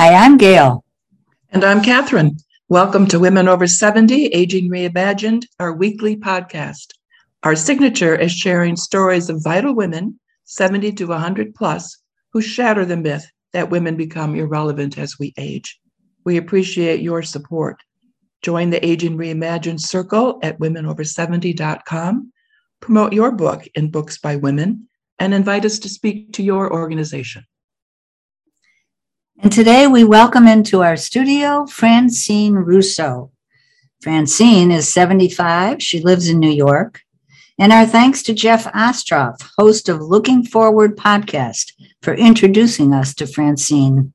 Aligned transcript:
Hi, 0.00 0.14
I'm 0.14 0.38
Gail. 0.38 0.84
And 1.50 1.64
I'm 1.64 1.82
Catherine. 1.82 2.36
Welcome 2.68 3.08
to 3.08 3.18
Women 3.18 3.48
Over 3.48 3.66
70 3.66 4.26
Aging 4.26 4.70
Reimagined, 4.70 5.46
our 5.58 5.72
weekly 5.72 6.16
podcast. 6.16 6.92
Our 7.42 7.56
signature 7.56 8.14
is 8.14 8.30
sharing 8.30 8.76
stories 8.76 9.28
of 9.28 9.42
vital 9.42 9.74
women, 9.74 10.20
70 10.44 10.92
to 10.92 11.06
100 11.06 11.52
plus, 11.52 12.00
who 12.32 12.40
shatter 12.40 12.84
the 12.84 12.96
myth 12.96 13.26
that 13.52 13.70
women 13.70 13.96
become 13.96 14.36
irrelevant 14.36 14.98
as 14.98 15.18
we 15.18 15.34
age. 15.36 15.80
We 16.24 16.36
appreciate 16.36 17.00
your 17.00 17.24
support. 17.24 17.82
Join 18.40 18.70
the 18.70 18.86
Aging 18.86 19.18
Reimagined 19.18 19.80
Circle 19.80 20.38
at 20.44 20.60
womenover70.com, 20.60 22.32
promote 22.78 23.12
your 23.12 23.32
book 23.32 23.66
in 23.74 23.90
Books 23.90 24.16
by 24.16 24.36
Women, 24.36 24.86
and 25.18 25.34
invite 25.34 25.64
us 25.64 25.80
to 25.80 25.88
speak 25.88 26.34
to 26.34 26.44
your 26.44 26.72
organization. 26.72 27.42
And 29.40 29.52
today 29.52 29.86
we 29.86 30.02
welcome 30.02 30.48
into 30.48 30.82
our 30.82 30.96
studio 30.96 31.64
Francine 31.66 32.54
Russo. 32.54 33.30
Francine 34.02 34.72
is 34.72 34.92
75. 34.92 35.80
She 35.80 36.00
lives 36.00 36.28
in 36.28 36.40
New 36.40 36.50
York. 36.50 37.02
And 37.56 37.72
our 37.72 37.86
thanks 37.86 38.24
to 38.24 38.34
Jeff 38.34 38.64
Ostroff, 38.72 39.40
host 39.56 39.88
of 39.88 40.00
Looking 40.00 40.44
Forward 40.44 40.96
podcast, 40.96 41.72
for 42.02 42.14
introducing 42.14 42.92
us 42.92 43.14
to 43.14 43.28
Francine. 43.28 44.12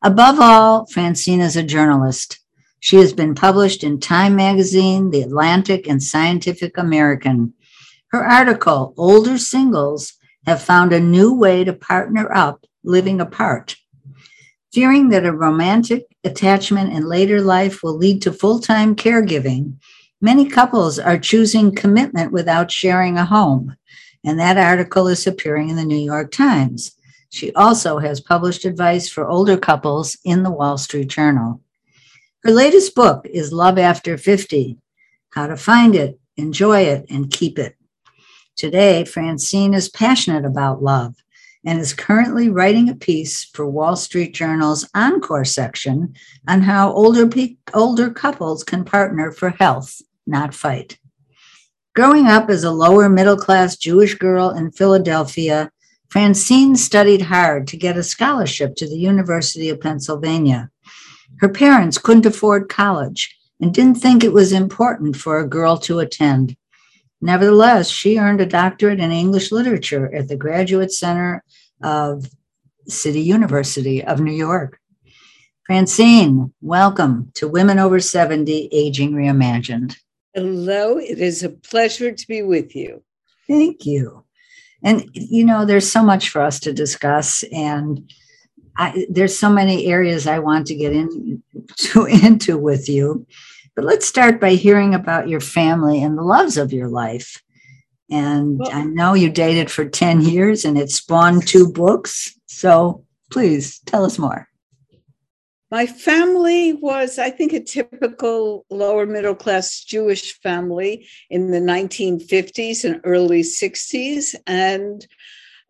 Above 0.00 0.38
all, 0.38 0.86
Francine 0.86 1.40
is 1.40 1.56
a 1.56 1.64
journalist. 1.64 2.38
She 2.78 2.98
has 2.98 3.12
been 3.12 3.34
published 3.34 3.82
in 3.82 3.98
Time 3.98 4.36
Magazine, 4.36 5.10
The 5.10 5.22
Atlantic, 5.22 5.88
and 5.88 6.00
Scientific 6.00 6.78
American. 6.78 7.52
Her 8.12 8.24
article, 8.24 8.94
Older 8.96 9.38
Singles 9.38 10.12
Have 10.46 10.62
Found 10.62 10.92
a 10.92 11.00
New 11.00 11.34
Way 11.34 11.64
to 11.64 11.72
Partner 11.72 12.32
Up 12.32 12.64
Living 12.84 13.20
Apart, 13.20 13.76
Fearing 14.72 15.10
that 15.10 15.26
a 15.26 15.32
romantic 15.32 16.06
attachment 16.24 16.94
in 16.94 17.06
later 17.06 17.42
life 17.42 17.82
will 17.82 17.94
lead 17.94 18.22
to 18.22 18.32
full 18.32 18.58
time 18.58 18.96
caregiving, 18.96 19.74
many 20.22 20.48
couples 20.48 20.98
are 20.98 21.18
choosing 21.18 21.74
commitment 21.74 22.32
without 22.32 22.70
sharing 22.70 23.18
a 23.18 23.24
home. 23.26 23.76
And 24.24 24.38
that 24.38 24.56
article 24.56 25.08
is 25.08 25.26
appearing 25.26 25.68
in 25.68 25.76
the 25.76 25.84
New 25.84 25.98
York 25.98 26.30
Times. 26.30 26.92
She 27.28 27.52
also 27.52 27.98
has 27.98 28.20
published 28.20 28.64
advice 28.64 29.10
for 29.10 29.28
older 29.28 29.58
couples 29.58 30.16
in 30.24 30.42
the 30.42 30.50
Wall 30.50 30.78
Street 30.78 31.08
Journal. 31.08 31.60
Her 32.42 32.50
latest 32.50 32.94
book 32.94 33.26
is 33.26 33.52
Love 33.52 33.78
After 33.78 34.16
50 34.16 34.78
How 35.30 35.48
to 35.48 35.56
Find 35.56 35.94
It, 35.94 36.18
Enjoy 36.38 36.82
It, 36.82 37.06
and 37.10 37.30
Keep 37.30 37.58
It. 37.58 37.76
Today, 38.56 39.04
Francine 39.04 39.74
is 39.74 39.90
passionate 39.90 40.46
about 40.46 40.82
love 40.82 41.14
and 41.64 41.78
is 41.78 41.94
currently 41.94 42.48
writing 42.48 42.88
a 42.88 42.94
piece 42.94 43.44
for 43.44 43.66
Wall 43.66 43.96
Street 43.96 44.34
Journal's 44.34 44.88
Encore 44.94 45.44
section 45.44 46.14
on 46.48 46.62
how 46.62 46.92
older, 46.92 47.26
pe- 47.26 47.56
older 47.72 48.10
couples 48.10 48.64
can 48.64 48.84
partner 48.84 49.30
for 49.30 49.50
health, 49.50 50.00
not 50.26 50.54
fight. 50.54 50.98
Growing 51.94 52.26
up 52.26 52.48
as 52.48 52.64
a 52.64 52.70
lower 52.70 53.08
middle 53.08 53.36
class 53.36 53.76
Jewish 53.76 54.14
girl 54.14 54.50
in 54.50 54.72
Philadelphia, 54.72 55.70
Francine 56.08 56.76
studied 56.76 57.22
hard 57.22 57.66
to 57.68 57.76
get 57.76 57.96
a 57.96 58.02
scholarship 58.02 58.74
to 58.76 58.88
the 58.88 58.98
University 58.98 59.68
of 59.68 59.80
Pennsylvania. 59.80 60.70
Her 61.40 61.48
parents 61.48 61.98
couldn't 61.98 62.26
afford 62.26 62.68
college 62.68 63.36
and 63.60 63.72
didn't 63.72 63.96
think 63.96 64.22
it 64.22 64.32
was 64.32 64.52
important 64.52 65.16
for 65.16 65.38
a 65.38 65.48
girl 65.48 65.78
to 65.78 66.00
attend. 66.00 66.56
Nevertheless, 67.24 67.88
she 67.88 68.18
earned 68.18 68.40
a 68.40 68.46
doctorate 68.46 68.98
in 68.98 69.12
English 69.12 69.52
literature 69.52 70.12
at 70.12 70.26
the 70.26 70.36
Graduate 70.36 70.90
Center 70.90 71.44
of 71.80 72.28
City 72.88 73.20
University 73.20 74.04
of 74.04 74.18
New 74.18 74.32
York. 74.32 74.80
Francine, 75.64 76.52
welcome 76.60 77.30
to 77.34 77.46
Women 77.46 77.78
Over 77.78 78.00
70 78.00 78.68
Aging 78.72 79.12
Reimagined. 79.12 79.96
Hello, 80.34 80.98
it 80.98 81.20
is 81.20 81.44
a 81.44 81.50
pleasure 81.50 82.10
to 82.10 82.26
be 82.26 82.42
with 82.42 82.74
you. 82.74 83.04
Thank 83.46 83.86
you. 83.86 84.24
And, 84.82 85.08
you 85.12 85.44
know, 85.44 85.64
there's 85.64 85.88
so 85.88 86.02
much 86.02 86.30
for 86.30 86.42
us 86.42 86.58
to 86.60 86.72
discuss, 86.72 87.44
and 87.52 88.10
I, 88.76 89.06
there's 89.08 89.38
so 89.38 89.48
many 89.48 89.86
areas 89.86 90.26
I 90.26 90.40
want 90.40 90.66
to 90.66 90.74
get 90.74 90.92
into, 90.92 92.06
into 92.24 92.58
with 92.58 92.88
you. 92.88 93.28
But 93.74 93.84
let's 93.84 94.06
start 94.06 94.40
by 94.40 94.52
hearing 94.52 94.94
about 94.94 95.28
your 95.28 95.40
family 95.40 96.02
and 96.02 96.16
the 96.16 96.22
loves 96.22 96.56
of 96.56 96.72
your 96.72 96.88
life. 96.88 97.42
And 98.10 98.58
well, 98.58 98.70
I 98.70 98.84
know 98.84 99.14
you 99.14 99.30
dated 99.30 99.70
for 99.70 99.86
10 99.86 100.20
years 100.22 100.64
and 100.64 100.76
it 100.76 100.90
spawned 100.90 101.46
two 101.46 101.72
books. 101.72 102.38
So 102.46 103.04
please 103.30 103.78
tell 103.86 104.04
us 104.04 104.18
more. 104.18 104.48
My 105.70 105.86
family 105.86 106.74
was, 106.74 107.18
I 107.18 107.30
think, 107.30 107.54
a 107.54 107.60
typical 107.60 108.66
lower 108.68 109.06
middle 109.06 109.34
class 109.34 109.82
Jewish 109.82 110.38
family 110.40 111.08
in 111.30 111.50
the 111.50 111.60
1950s 111.60 112.84
and 112.84 113.00
early 113.04 113.40
60s. 113.40 114.34
And 114.46 115.06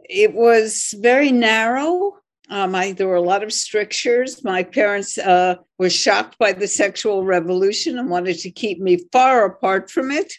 it 0.00 0.34
was 0.34 0.92
very 0.98 1.30
narrow. 1.30 2.18
Um, 2.52 2.74
I, 2.74 2.92
there 2.92 3.08
were 3.08 3.16
a 3.16 3.22
lot 3.22 3.42
of 3.42 3.50
strictures. 3.50 4.44
My 4.44 4.62
parents 4.62 5.16
uh, 5.16 5.54
were 5.78 5.88
shocked 5.88 6.36
by 6.36 6.52
the 6.52 6.68
sexual 6.68 7.24
revolution 7.24 7.98
and 7.98 8.10
wanted 8.10 8.38
to 8.40 8.50
keep 8.50 8.78
me 8.78 8.98
far 9.10 9.46
apart 9.46 9.90
from 9.90 10.10
it. 10.10 10.30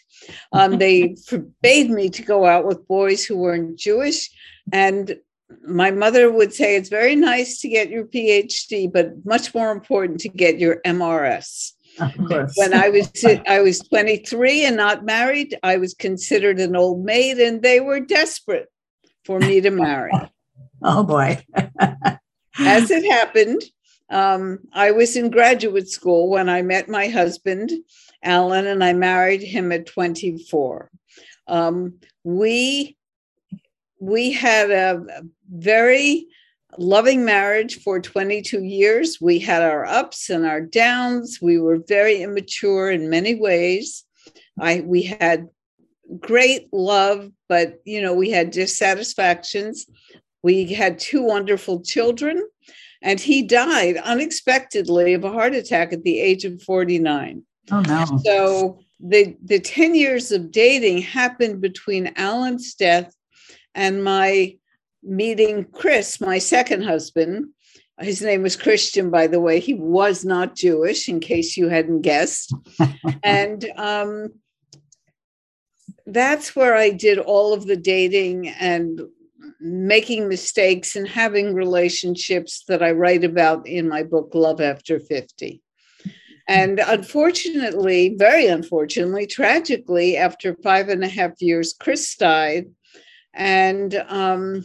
Um, 0.52 0.78
they 0.78 1.16
forbade 1.26 1.90
me 1.90 2.08
to 2.10 2.22
go 2.22 2.46
out 2.46 2.66
with 2.66 2.86
boys 2.86 3.24
who 3.24 3.36
weren't 3.36 3.76
Jewish. 3.76 4.30
And 4.72 5.16
my 5.66 5.90
mother 5.90 6.30
would 6.30 6.54
say 6.54 6.76
it's 6.76 6.88
very 6.88 7.16
nice 7.16 7.60
to 7.62 7.68
get 7.68 7.90
your 7.90 8.04
PhD, 8.04 8.90
but 8.92 9.12
much 9.24 9.52
more 9.52 9.72
important 9.72 10.20
to 10.20 10.28
get 10.28 10.60
your 10.60 10.80
MRS. 10.86 11.72
when 12.54 12.74
I 12.74 12.90
was 12.90 13.10
I 13.48 13.60
was 13.60 13.80
23 13.80 14.66
and 14.66 14.76
not 14.76 15.04
married, 15.04 15.58
I 15.64 15.78
was 15.78 15.94
considered 15.94 16.60
an 16.60 16.76
old 16.76 17.04
maid, 17.04 17.38
and 17.38 17.60
they 17.60 17.80
were 17.80 17.98
desperate 17.98 18.68
for 19.24 19.40
me 19.40 19.60
to 19.60 19.70
marry. 19.70 20.12
Oh 20.84 21.02
boy. 21.02 21.42
As 22.58 22.90
it 22.90 23.10
happened, 23.10 23.62
um, 24.10 24.60
I 24.72 24.90
was 24.92 25.16
in 25.16 25.30
graduate 25.30 25.88
school 25.88 26.28
when 26.28 26.48
I 26.48 26.62
met 26.62 26.88
my 26.88 27.08
husband, 27.08 27.72
Alan, 28.22 28.66
and 28.66 28.84
I 28.84 28.92
married 28.92 29.42
him 29.42 29.72
at 29.72 29.86
24. 29.86 30.90
Um, 31.48 31.94
we 32.22 32.96
we 33.98 34.32
had 34.32 34.70
a 34.70 35.02
very 35.50 36.26
loving 36.76 37.24
marriage 37.24 37.82
for 37.82 38.00
22 38.00 38.62
years. 38.62 39.18
We 39.20 39.38
had 39.38 39.62
our 39.62 39.86
ups 39.86 40.28
and 40.28 40.44
our 40.44 40.60
downs. 40.60 41.38
We 41.40 41.58
were 41.58 41.78
very 41.88 42.22
immature 42.22 42.90
in 42.90 43.08
many 43.08 43.34
ways. 43.34 44.04
I 44.60 44.82
we 44.84 45.02
had 45.02 45.48
great 46.20 46.72
love, 46.72 47.30
but 47.48 47.80
you 47.84 48.02
know, 48.02 48.14
we 48.14 48.30
had 48.30 48.50
dissatisfactions. 48.50 49.86
We 50.44 50.66
had 50.66 50.98
two 50.98 51.22
wonderful 51.22 51.80
children, 51.80 52.46
and 53.00 53.18
he 53.18 53.40
died 53.40 53.96
unexpectedly 53.96 55.14
of 55.14 55.24
a 55.24 55.32
heart 55.32 55.54
attack 55.54 55.94
at 55.94 56.02
the 56.02 56.20
age 56.20 56.44
of 56.44 56.62
49. 56.62 57.42
Oh 57.72 57.80
no. 57.80 58.04
So 58.22 58.78
the 59.00 59.34
the 59.42 59.58
10 59.58 59.94
years 59.94 60.30
of 60.32 60.52
dating 60.52 60.98
happened 60.98 61.62
between 61.62 62.12
Alan's 62.16 62.74
death 62.74 63.14
and 63.74 64.04
my 64.04 64.58
meeting 65.02 65.64
Chris, 65.72 66.20
my 66.20 66.38
second 66.38 66.82
husband. 66.82 67.46
His 68.00 68.20
name 68.20 68.42
was 68.42 68.54
Christian, 68.54 69.08
by 69.08 69.28
the 69.28 69.40
way. 69.40 69.60
He 69.60 69.72
was 69.72 70.26
not 70.26 70.56
Jewish, 70.56 71.08
in 71.08 71.20
case 71.20 71.56
you 71.56 71.68
hadn't 71.68 72.02
guessed. 72.02 72.52
and 73.22 73.64
um, 73.76 74.28
that's 76.04 76.54
where 76.54 76.74
I 76.74 76.90
did 76.90 77.18
all 77.18 77.54
of 77.54 77.66
the 77.66 77.76
dating 77.76 78.48
and 78.48 79.00
making 79.64 80.28
mistakes 80.28 80.94
and 80.94 81.08
having 81.08 81.54
relationships 81.54 82.64
that 82.68 82.82
I 82.82 82.90
write 82.92 83.24
about 83.24 83.66
in 83.66 83.88
my 83.88 84.02
book, 84.02 84.30
Love 84.34 84.60
After 84.60 85.00
50. 85.00 85.62
And 86.46 86.80
unfortunately, 86.80 88.14
very 88.18 88.46
unfortunately, 88.46 89.26
tragically, 89.26 90.18
after 90.18 90.54
five 90.62 90.90
and 90.90 91.02
a 91.02 91.08
half 91.08 91.40
years, 91.40 91.74
Chris 91.80 92.14
died. 92.14 92.66
And 93.32 93.94
um, 94.06 94.64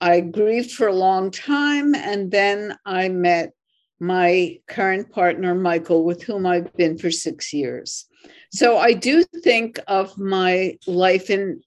I 0.00 0.20
grieved 0.20 0.72
for 0.72 0.88
a 0.88 0.92
long 0.92 1.30
time. 1.30 1.94
And 1.94 2.32
then 2.32 2.76
I 2.84 3.08
met 3.08 3.52
my 4.00 4.58
current 4.66 5.12
partner, 5.12 5.54
Michael, 5.54 6.04
with 6.04 6.24
whom 6.24 6.44
I've 6.44 6.74
been 6.74 6.98
for 6.98 7.12
six 7.12 7.52
years. 7.52 8.06
So 8.50 8.78
I 8.78 8.94
do 8.94 9.22
think 9.44 9.78
of 9.86 10.18
my 10.18 10.76
life 10.88 11.30
in 11.30 11.60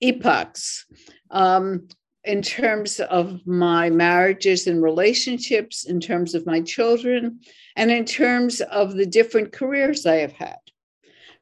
epochs 0.00 0.86
um, 1.30 1.88
in 2.24 2.42
terms 2.42 3.00
of 3.00 3.46
my 3.46 3.90
marriages 3.90 4.66
and 4.66 4.82
relationships, 4.82 5.84
in 5.84 6.00
terms 6.00 6.34
of 6.34 6.46
my 6.46 6.60
children, 6.60 7.40
and 7.76 7.90
in 7.90 8.04
terms 8.04 8.60
of 8.60 8.94
the 8.94 9.06
different 9.06 9.52
careers 9.52 10.06
I 10.06 10.16
have 10.16 10.32
had. 10.32 10.58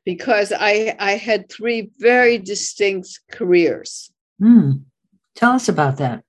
Because 0.04 0.52
I, 0.56 0.96
I 0.98 1.12
had 1.12 1.50
three 1.50 1.90
very 1.98 2.38
distinct 2.38 3.20
careers. 3.30 4.10
Mm. 4.40 4.82
Tell 5.34 5.52
us 5.52 5.68
about 5.68 5.98
that. 5.98 6.24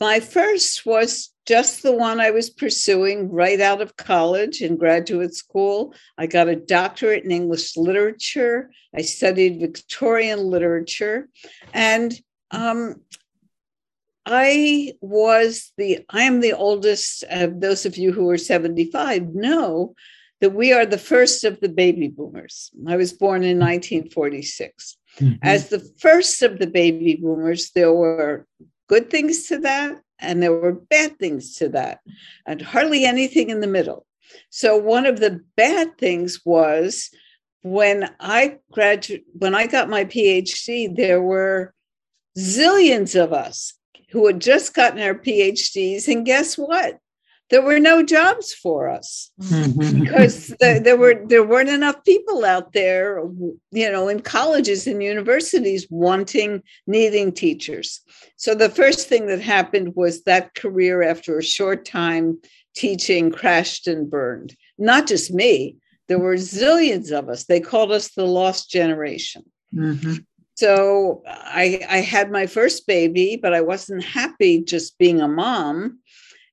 My 0.00 0.20
first 0.20 0.84
was 0.84 1.32
just 1.46 1.82
the 1.82 1.92
one 1.92 2.20
I 2.20 2.30
was 2.30 2.50
pursuing 2.50 3.30
right 3.30 3.60
out 3.60 3.80
of 3.80 3.96
college 3.96 4.60
and 4.60 4.78
graduate 4.78 5.34
school. 5.34 5.94
I 6.18 6.26
got 6.26 6.48
a 6.48 6.56
doctorate 6.56 7.24
in 7.24 7.30
English 7.30 7.76
literature. 7.76 8.70
I 8.94 9.02
studied 9.02 9.60
Victorian 9.60 10.40
literature. 10.40 11.28
And 11.72 12.12
um, 12.50 12.96
I 14.26 14.94
was 15.00 15.72
the, 15.78 16.00
I 16.10 16.24
am 16.24 16.40
the 16.40 16.52
oldest 16.52 17.22
of 17.30 17.60
those 17.60 17.86
of 17.86 17.96
you 17.96 18.12
who 18.12 18.28
are 18.28 18.38
75 18.38 19.34
know 19.34 19.94
that 20.40 20.50
we 20.50 20.72
are 20.72 20.84
the 20.84 20.98
first 20.98 21.44
of 21.44 21.60
the 21.60 21.68
baby 21.68 22.08
boomers. 22.08 22.70
I 22.86 22.96
was 22.96 23.12
born 23.12 23.42
in 23.42 23.58
1946. 23.58 24.98
Mm-hmm. 25.18 25.34
As 25.42 25.68
the 25.68 25.80
first 25.98 26.42
of 26.42 26.58
the 26.58 26.66
baby 26.66 27.16
boomers, 27.16 27.70
there 27.70 27.92
were 27.92 28.46
good 28.88 29.10
things 29.10 29.48
to 29.48 29.58
that 29.58 30.00
and 30.18 30.42
there 30.42 30.52
were 30.52 30.72
bad 30.72 31.18
things 31.18 31.56
to 31.56 31.68
that, 31.70 32.00
and 32.46 32.62
hardly 32.62 33.04
anything 33.04 33.50
in 33.50 33.60
the 33.60 33.66
middle. 33.66 34.06
So 34.50 34.76
one 34.76 35.06
of 35.06 35.20
the 35.20 35.42
bad 35.56 35.98
things 35.98 36.40
was 36.44 37.10
when 37.62 38.10
I 38.20 38.58
graduated, 38.72 39.26
when 39.32 39.54
I 39.54 39.66
got 39.66 39.88
my 39.88 40.04
PhD, 40.04 40.94
there 40.94 41.22
were 41.22 41.74
zillions 42.38 43.20
of 43.20 43.32
us 43.32 43.74
who 44.10 44.26
had 44.26 44.40
just 44.40 44.74
gotten 44.74 45.00
our 45.00 45.14
PhDs, 45.14 46.08
and 46.08 46.24
guess 46.24 46.56
what? 46.56 46.98
There 47.50 47.62
were 47.62 47.78
no 47.78 48.02
jobs 48.02 48.52
for 48.52 48.88
us. 48.88 49.30
Mm-hmm. 49.40 50.00
because 50.00 50.48
the, 50.60 50.80
there 50.82 50.96
were 50.96 51.22
there 51.26 51.44
weren't 51.44 51.68
enough 51.68 52.04
people 52.04 52.44
out 52.44 52.72
there 52.72 53.22
you 53.70 53.90
know 53.90 54.08
in 54.08 54.20
colleges 54.20 54.86
and 54.86 55.02
universities 55.02 55.86
wanting 55.90 56.62
needing 56.86 57.32
teachers. 57.32 58.00
So 58.36 58.54
the 58.54 58.68
first 58.68 59.08
thing 59.08 59.26
that 59.26 59.40
happened 59.40 59.94
was 59.94 60.22
that 60.24 60.54
career 60.54 61.02
after 61.02 61.38
a 61.38 61.42
short 61.42 61.84
time 61.84 62.38
teaching 62.74 63.30
crashed 63.30 63.86
and 63.86 64.10
burned. 64.10 64.56
Not 64.78 65.06
just 65.06 65.32
me 65.32 65.76
there 66.08 66.18
were 66.20 66.36
zillions 66.36 67.10
of 67.10 67.28
us. 67.28 67.44
They 67.44 67.58
called 67.58 67.90
us 67.90 68.14
the 68.14 68.24
lost 68.24 68.70
generation. 68.70 69.42
Mm-hmm. 69.74 70.14
so 70.54 71.22
I, 71.26 71.80
I 71.90 71.98
had 71.98 72.30
my 72.30 72.46
first 72.46 72.86
baby 72.86 73.36
but 73.36 73.52
i 73.52 73.60
wasn't 73.60 74.04
happy 74.04 74.62
just 74.62 74.96
being 74.96 75.20
a 75.20 75.26
mom 75.26 75.98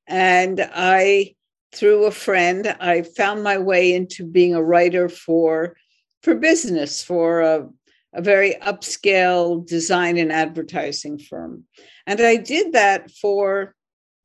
and 0.07 0.69
I, 0.73 1.35
through 1.73 2.05
a 2.05 2.11
friend, 2.11 2.75
I 2.79 3.03
found 3.03 3.43
my 3.43 3.57
way 3.57 3.93
into 3.93 4.25
being 4.25 4.53
a 4.53 4.63
writer 4.63 5.09
for 5.09 5.75
for 6.21 6.35
business 6.35 7.03
for 7.03 7.41
a, 7.41 7.69
a 8.13 8.21
very 8.21 8.55
upscale 8.61 9.65
design 9.67 10.17
and 10.17 10.31
advertising 10.31 11.19
firm. 11.19 11.65
And 12.07 12.21
I 12.21 12.37
did 12.37 12.71
that 12.73 13.11
for 13.11 13.75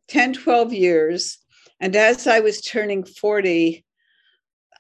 10, 0.07 0.35
12 0.35 0.73
years. 0.73 1.39
And 1.81 1.97
as 1.97 2.29
I 2.29 2.39
was 2.39 2.61
turning 2.61 3.05
40, 3.05 3.85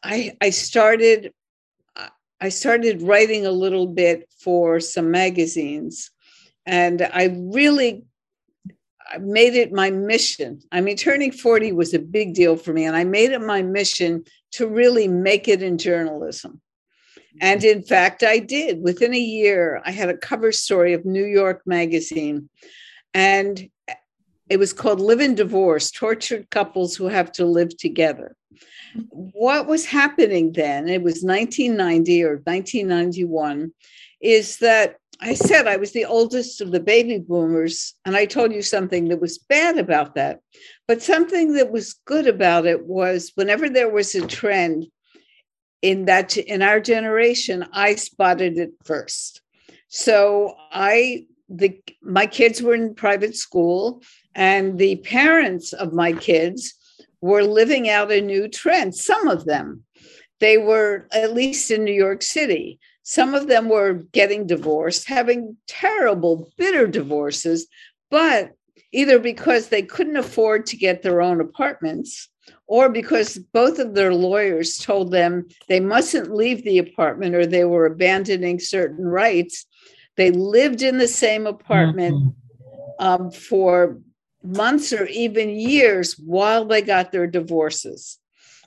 I, 0.04 0.36
I 0.40 0.50
started 0.50 1.32
I 2.40 2.50
started 2.50 3.02
writing 3.02 3.46
a 3.46 3.50
little 3.50 3.88
bit 3.88 4.30
for 4.40 4.78
some 4.78 5.10
magazines. 5.10 6.10
And 6.66 7.02
I 7.02 7.36
really 7.36 8.04
I 9.10 9.18
made 9.18 9.54
it 9.54 9.72
my 9.72 9.90
mission. 9.90 10.60
I 10.70 10.80
mean, 10.80 10.96
turning 10.96 11.32
40 11.32 11.72
was 11.72 11.94
a 11.94 11.98
big 11.98 12.34
deal 12.34 12.56
for 12.56 12.72
me, 12.72 12.84
and 12.84 12.94
I 12.96 13.04
made 13.04 13.30
it 13.30 13.40
my 13.40 13.62
mission 13.62 14.24
to 14.52 14.66
really 14.66 15.08
make 15.08 15.48
it 15.48 15.62
in 15.62 15.78
journalism. 15.78 16.60
And 17.40 17.62
in 17.64 17.82
fact, 17.82 18.22
I 18.22 18.38
did. 18.38 18.82
Within 18.82 19.14
a 19.14 19.18
year, 19.18 19.80
I 19.84 19.92
had 19.92 20.08
a 20.08 20.16
cover 20.16 20.52
story 20.52 20.92
of 20.92 21.04
New 21.04 21.24
York 21.24 21.62
Magazine, 21.66 22.48
and 23.14 23.68
it 24.48 24.58
was 24.58 24.72
called 24.72 25.00
Live 25.00 25.20
in 25.20 25.34
Divorce 25.34 25.90
Tortured 25.90 26.50
Couples 26.50 26.96
Who 26.96 27.06
Have 27.06 27.30
to 27.32 27.44
Live 27.44 27.76
Together. 27.76 28.34
What 29.10 29.66
was 29.66 29.84
happening 29.84 30.52
then, 30.52 30.88
it 30.88 31.02
was 31.02 31.22
1990 31.22 32.24
or 32.24 32.36
1991, 32.44 33.72
is 34.20 34.58
that 34.58 34.96
I 35.20 35.34
said 35.34 35.66
I 35.66 35.76
was 35.76 35.92
the 35.92 36.04
oldest 36.04 36.60
of 36.60 36.70
the 36.70 36.80
baby 36.80 37.18
boomers, 37.18 37.94
and 38.04 38.16
I 38.16 38.24
told 38.24 38.52
you 38.52 38.62
something 38.62 39.08
that 39.08 39.20
was 39.20 39.38
bad 39.38 39.76
about 39.76 40.14
that. 40.14 40.40
But 40.86 41.02
something 41.02 41.54
that 41.54 41.72
was 41.72 41.98
good 42.04 42.26
about 42.26 42.66
it 42.66 42.86
was 42.86 43.32
whenever 43.34 43.68
there 43.68 43.90
was 43.90 44.14
a 44.14 44.26
trend 44.26 44.86
in 45.82 46.04
that 46.06 46.36
in 46.36 46.62
our 46.62 46.80
generation, 46.80 47.66
I 47.72 47.96
spotted 47.96 48.58
it 48.58 48.70
first. 48.84 49.40
So 49.88 50.54
I 50.70 51.24
the 51.48 51.80
my 52.02 52.26
kids 52.26 52.62
were 52.62 52.74
in 52.74 52.94
private 52.94 53.34
school, 53.34 54.02
and 54.34 54.78
the 54.78 54.96
parents 54.96 55.72
of 55.72 55.92
my 55.92 56.12
kids 56.12 56.74
were 57.20 57.42
living 57.42 57.88
out 57.88 58.12
a 58.12 58.20
new 58.20 58.46
trend. 58.48 58.94
Some 58.94 59.26
of 59.26 59.46
them, 59.46 59.82
they 60.38 60.58
were 60.58 61.08
at 61.10 61.34
least 61.34 61.70
in 61.70 61.82
New 61.82 61.92
York 61.92 62.22
City 62.22 62.78
some 63.08 63.32
of 63.34 63.48
them 63.48 63.70
were 63.70 63.94
getting 64.12 64.46
divorced, 64.46 65.08
having 65.08 65.56
terrible, 65.66 66.52
bitter 66.58 66.86
divorces, 66.86 67.66
but 68.10 68.52
either 68.92 69.18
because 69.18 69.68
they 69.68 69.80
couldn't 69.80 70.18
afford 70.18 70.66
to 70.66 70.76
get 70.76 71.00
their 71.00 71.22
own 71.22 71.40
apartments 71.40 72.28
or 72.66 72.90
because 72.90 73.38
both 73.38 73.78
of 73.78 73.94
their 73.94 74.12
lawyers 74.12 74.76
told 74.76 75.10
them 75.10 75.46
they 75.68 75.80
mustn't 75.80 76.34
leave 76.34 76.62
the 76.64 76.76
apartment 76.76 77.34
or 77.34 77.46
they 77.46 77.64
were 77.64 77.86
abandoning 77.86 78.60
certain 78.60 79.06
rights. 79.06 79.64
They 80.16 80.30
lived 80.30 80.82
in 80.82 80.98
the 80.98 81.08
same 81.08 81.46
apartment 81.46 82.14
mm-hmm. 82.14 83.02
um, 83.02 83.30
for 83.30 84.00
months 84.42 84.92
or 84.92 85.06
even 85.06 85.48
years 85.48 86.12
while 86.18 86.66
they 86.66 86.82
got 86.82 87.10
their 87.10 87.26
divorces. 87.26 88.18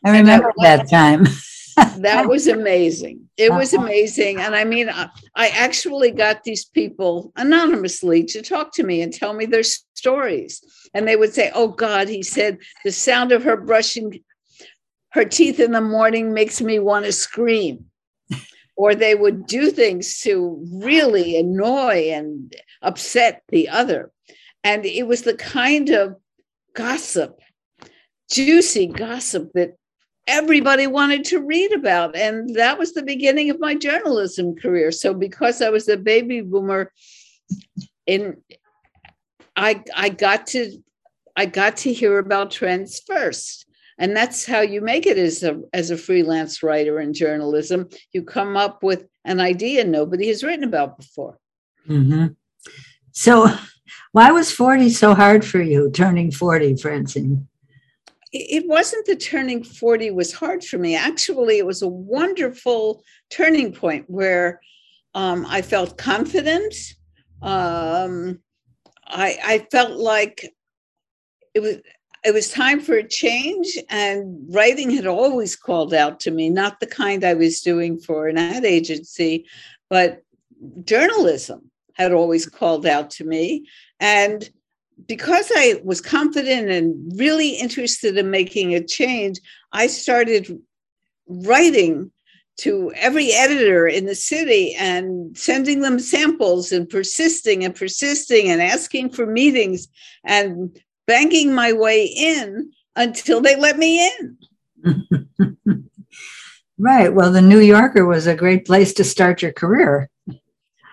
I 0.04 0.18
remember 0.18 0.52
that 0.64 0.90
time. 0.90 1.28
that 2.00 2.28
was 2.28 2.48
amazing. 2.48 3.30
It 3.38 3.51
was 3.51 3.74
uh-huh. 3.74 3.86
amazing. 3.86 4.39
And 4.39 4.56
I 4.56 4.63
mean, 4.63 4.89
I, 4.89 5.10
I, 5.36 5.50
actually 5.50 6.12
got 6.12 6.44
these 6.44 6.66
people 6.66 7.31
anonymously 7.36 8.24
to 8.25 8.42
talk 8.42 8.74
to 8.75 8.83
me 8.83 9.01
and 9.01 9.13
tell 9.13 9.33
me 9.33 9.45
their 9.45 9.63
stories. 9.63 10.62
And 10.94 11.07
they 11.07 11.16
would 11.16 11.33
say, 11.33 11.51
Oh 11.54 11.69
God, 11.69 12.07
he 12.07 12.24
said, 12.24 12.57
the 12.83 12.92
sound 12.92 13.31
of 13.31 13.44
her 13.44 13.57
brushing 13.57 14.22
her 15.12 15.25
teeth 15.25 15.60
in 15.60 15.72
the 15.72 15.81
morning 15.81 16.33
makes 16.33 16.62
me 16.62 16.79
want 16.79 17.06
to 17.06 17.12
scream. 17.12 17.86
or 18.75 18.96
they 18.96 19.15
would 19.15 19.46
do 19.46 19.70
things 19.70 20.22
to 20.22 20.65
really 20.74 21.38
annoy 21.38 22.10
and 22.12 22.56
upset 22.82 23.44
the 23.50 23.70
other. 23.70 24.12
And 24.63 24.86
it 24.86 25.08
was 25.08 25.24
the 25.24 25.34
kind 25.34 25.89
of 25.89 26.15
gossip, 26.74 27.39
juicy 28.29 28.88
gossip 28.88 29.51
that 29.53 29.75
everybody 30.28 30.88
wanted 30.88 31.25
to 31.25 31.40
read 31.40 31.72
about. 31.74 32.16
And 32.16 32.56
that 32.56 32.78
was 32.78 32.94
the 32.94 33.04
beginning 33.04 33.50
of 33.50 33.60
my 33.60 33.75
journalism 33.75 34.56
career. 34.56 34.92
So 34.92 35.13
because 35.13 35.62
I 35.62 35.70
was 35.70 35.88
a 35.88 35.98
baby 35.98 36.42
boomer, 36.42 36.92
in 38.08 38.38
I 39.56 39.84
I 39.96 40.10
got 40.10 40.48
to 40.48 40.82
I 41.36 41.46
got 41.46 41.78
to 41.78 41.94
hear 41.94 42.20
about 42.20 42.51
trends 42.51 43.01
first. 43.06 43.66
And 43.98 44.16
that's 44.16 44.46
how 44.46 44.62
you 44.62 44.82
make 44.82 45.06
it 45.06 45.18
as 45.18 45.44
a 45.44 45.62
as 45.74 45.92
a 45.92 45.98
freelance 45.98 46.63
writer 46.63 47.00
in 47.00 47.13
journalism. 47.13 47.90
You 48.12 48.24
come 48.24 48.58
up 48.58 48.84
with 48.84 49.06
an 49.25 49.40
idea 49.40 49.84
nobody 49.84 50.28
has 50.28 50.44
written 50.44 50.63
about 50.63 50.98
before. 50.98 51.38
Mm-hmm. 51.88 52.28
So 53.12 53.48
why 54.12 54.32
was 54.32 54.51
40 54.51 54.90
so 54.90 55.13
hard 55.13 55.46
for 55.46 55.62
you, 55.62 55.92
turning 55.92 56.32
40, 56.32 56.78
Francine? 56.78 57.48
It 58.34 58.68
wasn't 58.68 59.06
the 59.06 59.16
turning 59.16 59.64
40 59.64 60.12
was 60.12 60.32
hard 60.32 60.64
for 60.64 60.78
me. 60.78 60.96
Actually, 60.96 61.58
it 61.58 61.66
was 61.66 61.82
a 61.82 61.88
wonderful 61.88 63.04
turning 63.30 63.74
point 63.74 64.06
where 64.08 64.62
um, 65.14 65.46
I 65.50 65.62
felt 65.62 65.98
confident. 65.98 66.74
Um, 67.42 68.40
I, 69.06 69.38
I 69.44 69.68
felt 69.72 70.00
like 70.00 70.54
it 71.54 71.60
was 71.60 71.78
it 72.24 72.36
was 72.36 72.52
time 72.52 72.80
for 72.80 72.94
a 72.94 73.08
change 73.08 73.78
and 73.90 74.38
writing 74.54 74.92
had 74.92 75.08
always 75.08 75.56
called 75.56 75.94
out 75.94 76.20
to 76.22 76.32
me 76.32 76.50
not 76.50 76.80
the 76.80 76.88
kind 76.88 77.24
i 77.24 77.34
was 77.34 77.62
doing 77.62 78.00
for 78.00 78.28
an 78.28 78.38
ad 78.38 78.64
agency 78.64 79.46
but 79.90 80.22
journalism 80.86 81.70
had 81.96 82.14
always 82.14 82.48
called 82.48 82.86
out 82.86 83.10
to 83.10 83.26
me 83.26 83.68
and 84.00 84.50
because 85.08 85.51
I 85.55 85.81
was 85.84 86.01
confident 86.01 86.70
and 86.70 87.20
really 87.20 87.50
interested 87.50 88.17
in 88.17 88.29
making 88.29 88.75
a 88.75 88.84
change, 88.84 89.39
I 89.72 89.88
started 89.88 90.60
writing 91.27 92.12
to 92.60 92.91
every 92.96 93.31
editor 93.31 93.88
in 93.88 94.05
the 94.05 94.13
city 94.13 94.75
and 94.77 95.36
sending 95.36 95.81
them 95.81 95.98
samples 95.98 96.72
and 96.72 96.88
persisting 96.88 97.65
and 97.65 97.75
persisting 97.75 98.50
and 98.50 98.62
asking 98.62 99.10
for 99.10 99.25
meetings 99.25 99.88
and 100.24 100.77
banging 101.08 101.53
my 101.53 101.74
way 101.74 102.05
in 102.05 102.72
until 102.96 103.41
they 103.41 103.55
let 103.55 103.79
me 103.79 104.05
in. 104.05 104.38
right. 106.77 107.13
Well, 107.13 107.31
the 107.31 107.41
New 107.41 107.60
Yorker 107.60 108.05
was 108.05 108.27
a 108.27 108.36
great 108.36 108.65
place 108.65 108.93
to 108.93 109.03
start 109.03 109.41
your 109.41 109.53
career. 109.53 110.11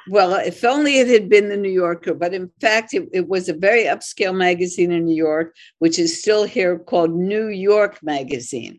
Well, 0.08 0.34
if 0.34 0.64
only 0.64 0.98
it 0.98 1.08
had 1.08 1.28
been 1.28 1.48
the 1.48 1.56
New 1.56 1.70
Yorker, 1.70 2.14
but 2.14 2.34
in 2.34 2.50
fact, 2.60 2.94
it, 2.94 3.08
it, 3.12 3.28
was 3.28 3.48
a 3.48 3.54
very 3.54 3.84
upscale 3.84 4.36
magazine 4.36 4.92
in 4.92 5.04
New 5.04 5.16
York, 5.16 5.54
which 5.78 5.98
is 5.98 6.20
still 6.20 6.44
here 6.44 6.78
called 6.78 7.12
New 7.12 7.48
York 7.48 7.98
Magazine. 8.02 8.78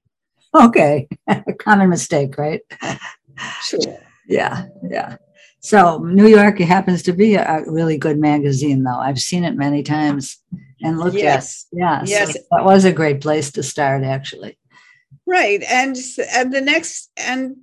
Okay, 0.53 1.07
common 1.59 1.89
mistake, 1.89 2.37
right? 2.37 2.61
Sure. 3.61 3.79
Yeah, 4.27 4.65
yeah. 4.89 5.17
So 5.59 5.97
New 5.99 6.27
York 6.27 6.59
happens 6.59 7.03
to 7.03 7.13
be 7.13 7.35
a 7.35 7.63
really 7.67 7.97
good 7.97 8.17
magazine, 8.17 8.83
though. 8.83 8.99
I've 8.99 9.19
seen 9.19 9.43
it 9.43 9.55
many 9.55 9.83
times 9.83 10.37
and 10.81 10.99
looked 10.99 11.17
yes. 11.17 11.65
at. 11.73 11.77
Yeah, 11.77 12.03
yes, 12.05 12.33
so 12.33 12.39
that 12.51 12.65
was 12.65 12.85
a 12.85 12.93
great 12.93 13.21
place 13.21 13.51
to 13.53 13.63
start, 13.63 14.03
actually. 14.03 14.57
Right, 15.25 15.61
and 15.63 15.95
and 16.33 16.53
the 16.53 16.61
next 16.61 17.11
and 17.17 17.57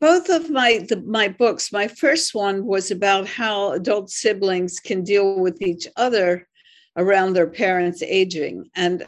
both 0.00 0.28
of 0.28 0.50
my 0.50 0.84
the, 0.88 1.02
my 1.02 1.28
books. 1.28 1.72
My 1.72 1.88
first 1.88 2.34
one 2.34 2.64
was 2.64 2.90
about 2.90 3.26
how 3.26 3.72
adult 3.72 4.10
siblings 4.10 4.80
can 4.80 5.02
deal 5.02 5.38
with 5.38 5.60
each 5.62 5.86
other 5.96 6.46
around 6.96 7.32
their 7.32 7.48
parents 7.48 8.02
aging, 8.02 8.70
and 8.74 9.06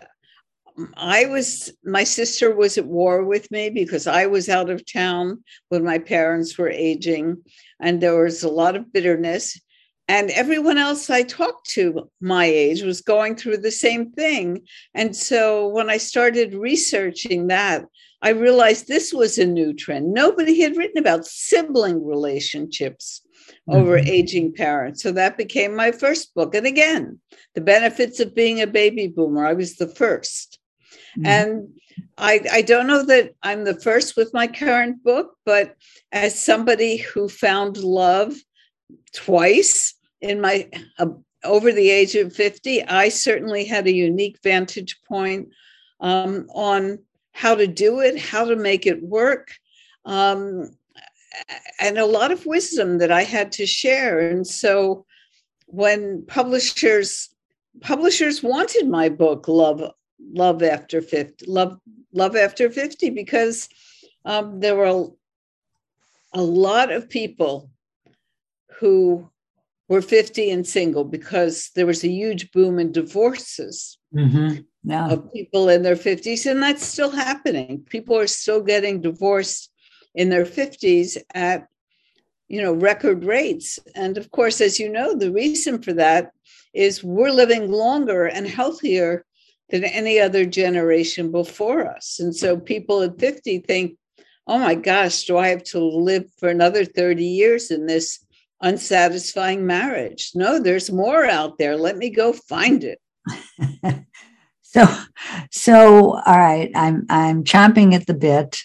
I 0.97 1.26
was 1.26 1.73
my 1.85 2.05
sister 2.05 2.55
was 2.55 2.76
at 2.76 2.87
war 2.87 3.25
with 3.25 3.50
me 3.50 3.71
because 3.71 4.07
I 4.07 4.26
was 4.26 4.49
out 4.49 4.71
of 4.71 4.90
town 4.90 5.43
when 5.69 5.85
my 5.85 5.99
parents 5.99 6.59
were 6.59 6.71
aging, 6.71 7.43
and 7.81 8.00
there 8.00 8.23
was 8.23 8.43
a 8.43 8.49
lot 8.49 8.76
of 8.76 8.93
bitterness. 8.93 9.61
And 10.09 10.31
everyone 10.31 10.78
else 10.78 11.11
I 11.11 11.23
talked 11.23 11.69
to 11.71 12.09
my 12.21 12.45
age 12.45 12.83
was 12.83 13.00
going 13.00 13.35
through 13.35 13.57
the 13.59 13.73
same 13.73 14.12
thing. 14.12 14.62
And 14.95 15.16
so 15.16 15.66
when 15.69 15.90
I 15.90 15.97
started 15.97 16.55
researching 16.55 17.49
that, 17.49 17.87
I 18.23 18.30
realized 18.30 18.87
this 18.87 19.12
was 19.12 19.38
a 19.38 19.46
new 19.46 19.73
trend. 19.73 20.12
Nobody 20.12 20.61
had 20.61 20.76
written 20.76 20.99
about 20.99 21.26
sibling 21.26 22.04
relationships 22.04 23.23
over 23.68 23.99
mm-hmm. 23.99 24.08
aging 24.08 24.54
parents. 24.54 25.02
So 25.02 25.12
that 25.12 25.37
became 25.37 25.75
my 25.75 25.92
first 25.92 26.35
book. 26.35 26.54
And 26.54 26.66
again, 26.66 27.20
the 27.54 27.61
benefits 27.61 28.20
of 28.20 28.35
being 28.35 28.61
a 28.61 28.66
baby 28.66 29.08
boomer. 29.08 29.46
I 29.46 29.52
was 29.52 29.76
the 29.76 29.87
1st 29.87 30.58
mm-hmm. 31.18 31.26
And 31.26 31.68
I, 32.18 32.40
I 32.52 32.62
don't 32.62 32.87
know 32.87 33.04
that 33.04 33.35
I'm 33.42 33.64
the 33.64 33.78
first 33.80 34.16
with 34.16 34.35
my 34.35 34.46
current 34.46 35.02
book, 35.02 35.37
but 35.44 35.76
as 36.12 36.38
somebody 36.38 36.99
who 36.99 37.28
found 37.28 37.78
love 37.78 38.35
twice 39.14 39.94
in 40.20 40.40
my 40.40 40.68
uh, 40.99 41.06
over 41.44 41.73
the 41.73 41.90
age 41.90 42.14
of 42.16 42.35
50, 42.35 42.85
I 42.85 43.08
certainly 43.08 43.64
had 43.64 43.87
a 43.87 43.94
unique 43.94 44.38
vantage 44.42 45.00
point 45.06 45.49
um, 46.00 46.46
on 46.50 46.99
how 47.37 47.55
to 47.55 47.66
do 47.66 48.00
it, 48.00 48.19
how 48.19 48.47
to 48.47 48.57
make 48.57 48.87
it 48.87 49.02
work, 49.02 49.52
um, 50.07 50.71
and 51.78 51.99
a 51.99 52.07
lot 52.07 52.33
of 52.33 52.47
wisdom 52.47 52.97
that 52.97 53.12
I 53.12 53.25
had 53.25 53.52
to 53.52 53.66
share. 53.66 54.19
And 54.19 54.47
so 54.47 55.05
when 55.66 56.25
publishers 56.26 57.28
publishers 57.83 58.43
wanted 58.43 58.88
my 58.88 59.11
book, 59.11 59.49
Love 59.49 59.83
Love 60.33 60.62
After 60.62 61.02
50, 61.02 61.45
Love 61.47 61.78
Love 62.14 62.37
After 62.37 62.71
50, 62.71 63.11
because 63.11 63.69
um, 64.25 64.61
there 64.61 64.75
were 64.75 64.87
a, 64.87 66.40
a 66.40 66.43
lot 66.43 66.90
of 66.90 67.11
people 67.11 67.71
who 68.81 69.31
were 69.88 70.00
50 70.00 70.50
and 70.50 70.66
single 70.66 71.05
because 71.05 71.71
there 71.75 71.87
was 71.87 72.02
a 72.02 72.09
huge 72.09 72.50
boom 72.50 72.78
in 72.78 72.93
divorces 72.93 73.99
mm-hmm. 74.14 74.61
Yeah. 74.87 75.09
of 75.09 75.33
people 75.33 75.69
in 75.69 75.83
their 75.83 75.97
50s. 75.97 76.50
And 76.50 76.62
that's 76.62 76.85
still 76.85 77.11
happening. 77.11 77.85
People 77.88 78.19
are 78.19 78.26
still 78.26 78.62
getting 78.62 79.00
divorced 79.00 79.71
in 80.14 80.31
their 80.31 80.47
50s 80.47 81.19
at 81.35 81.66
you 82.49 82.62
know 82.62 82.73
record 82.73 83.25
rates 83.25 83.81
and 83.97 84.16
of 84.16 84.31
course 84.31 84.61
as 84.61 84.78
you 84.78 84.88
know 84.88 85.16
the 85.16 85.33
reason 85.33 85.83
for 85.83 85.93
that 85.93 86.31
is 86.73 87.02
we're 87.02 87.33
living 87.33 87.73
longer 87.73 88.26
and 88.26 88.47
healthier 88.47 89.25
than 89.71 89.83
any 89.83 90.21
other 90.21 90.47
generation 90.47 91.33
before 91.33 91.90
us 91.90 92.21
and 92.21 92.35
so 92.37 92.57
people 92.57 93.02
at 93.02 93.19
50 93.19 93.59
think 93.59 93.99
oh 94.47 94.61
my 94.61 94.76
gosh 94.76 95.25
do 95.25 95.37
i 95.37 95.49
have 95.49 95.64
to 95.64 95.81
live 95.81 96.25
for 96.38 96.49
another 96.49 96.85
30 96.85 97.25
years 97.25 97.73
in 97.73 97.87
this 97.87 98.25
unsatisfying 98.61 99.66
marriage. 99.66 100.33
No, 100.35 100.59
there's 100.59 100.90
more 100.90 101.25
out 101.25 101.59
there. 101.59 101.76
Let 101.76 101.97
me 101.97 102.11
go 102.11 102.33
find 102.33 102.85
it. 102.85 103.00
so 104.76 104.87
so 105.50 106.21
all 106.26 106.38
right, 106.38 106.71
I'm 106.75 107.06
I'm 107.09 107.45
chomping 107.45 107.95
at 107.95 108.06
the 108.06 108.14
bit. 108.14 108.59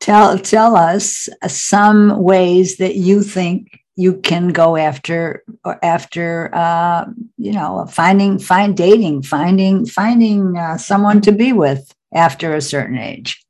Tell 0.00 0.38
tell 0.38 0.76
us 0.76 1.28
some 1.46 2.22
ways 2.22 2.76
that 2.76 2.96
you 2.96 3.22
think 3.22 3.80
you 3.96 4.14
can 4.20 4.48
go 4.48 4.76
after 4.76 5.44
or 5.64 5.82
after 5.84 6.54
uh, 6.54 7.06
you 7.38 7.52
know 7.52 7.86
finding 7.86 8.38
find 8.38 8.76
dating 8.76 9.22
finding 9.22 9.86
finding 9.86 10.56
uh, 10.58 10.76
someone 10.76 11.20
to 11.22 11.32
be 11.32 11.52
with 11.52 11.94
after 12.14 12.54
a 12.54 12.60
certain 12.60 12.98
age 12.98 13.44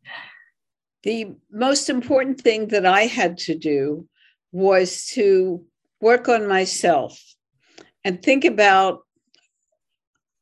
the 1.03 1.35
most 1.51 1.89
important 1.89 2.41
thing 2.41 2.69
that 2.69 2.87
i 2.87 3.03
had 3.03 3.37
to 3.37 3.55
do 3.55 4.07
was 4.53 5.07
to 5.07 5.63
work 6.01 6.29
on 6.29 6.47
myself 6.47 7.21
and 8.05 8.23
think 8.23 8.45
about 8.45 9.04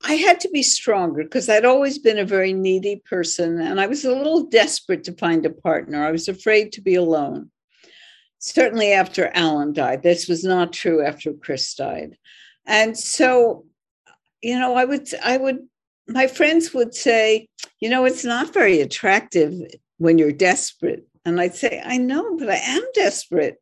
I 0.05 0.15
had 0.15 0.41
to 0.41 0.49
be 0.51 0.63
stronger 0.63 1.23
because 1.23 1.49
I'd 1.49 1.65
always 1.65 1.99
been 1.99 2.19
a 2.19 2.25
very 2.25 2.53
needy 2.53 3.03
person 3.05 3.61
and 3.61 3.81
I 3.81 3.87
was 3.87 4.05
a 4.05 4.15
little 4.15 4.45
desperate 4.45 5.05
to 5.05 5.13
find 5.13 5.47
a 5.47 5.51
partner. 5.51 6.05
I 6.05 6.11
was 6.11 6.29
afraid 6.29 6.73
to 6.73 6.81
be 6.81 6.95
alone. 6.95 7.51
Certainly 8.39 8.93
after 8.93 9.31
Alan 9.35 9.73
died. 9.73 10.03
This 10.03 10.27
was 10.27 10.43
not 10.43 10.73
true 10.73 11.05
after 11.05 11.33
Chris 11.33 11.75
died. 11.75 12.17
And 12.67 12.99
so, 12.99 13.65
you 14.43 14.59
know, 14.59 14.75
I 14.75 14.85
would, 14.85 15.09
I 15.25 15.37
would, 15.37 15.59
my 16.09 16.27
friends 16.27 16.75
would 16.75 16.95
say, 16.95 17.49
you 17.81 17.89
know, 17.89 18.05
it's 18.05 18.25
not 18.25 18.53
very 18.53 18.81
attractive 18.81 19.55
when 19.99 20.19
you're 20.19 20.33
desperate. 20.33 21.07
And 21.25 21.41
I'd 21.41 21.55
say, 21.55 21.81
I 21.85 21.99
know, 21.99 22.37
but 22.37 22.51
I 22.51 22.57
am 22.57 22.83
desperate. 22.95 23.59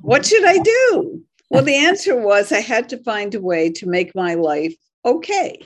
What 0.00 0.24
should 0.24 0.44
I 0.44 0.58
do? 0.58 1.22
Well, 1.50 1.64
the 1.64 1.76
answer 1.76 2.16
was 2.16 2.52
I 2.52 2.60
had 2.60 2.88
to 2.90 3.02
find 3.02 3.34
a 3.34 3.40
way 3.40 3.70
to 3.72 3.88
make 3.88 4.14
my 4.14 4.34
life 4.34 4.74
okay. 5.04 5.60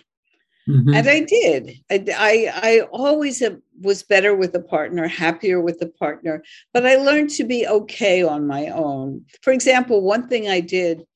Mm-hmm. 0.68 0.94
And 0.94 1.08
I 1.08 1.20
did. 1.20 1.80
I, 1.90 2.04
I, 2.16 2.50
I 2.54 2.80
always 2.90 3.42
was 3.80 4.02
better 4.02 4.35
with 4.35 4.54
a 4.54 4.61
partner, 4.61 5.06
happier 5.06 5.61
with 5.61 5.80
a 5.80 5.87
partner, 5.87 6.42
but 6.73 6.87
I 6.87 6.96
learned 6.96 7.30
to 7.30 7.44
be 7.44 7.66
okay 7.66 8.23
on 8.23 8.46
my 8.46 8.68
own. 8.68 9.25
For 9.42 9.52
example, 9.52 10.02
one 10.02 10.28
thing 10.28 10.49
I 10.49 10.61
did 10.61 11.06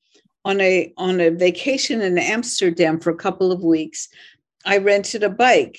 on 0.45 0.59
a 0.61 0.91
on 0.97 1.19
a 1.19 1.29
vacation 1.29 2.01
in 2.01 2.17
Amsterdam 2.17 2.99
for 2.99 3.09
a 3.09 3.15
couple 3.15 3.51
of 3.51 3.61
weeks, 3.63 4.07
I 4.65 4.77
rented 4.77 5.23
a 5.23 5.29
bike 5.29 5.77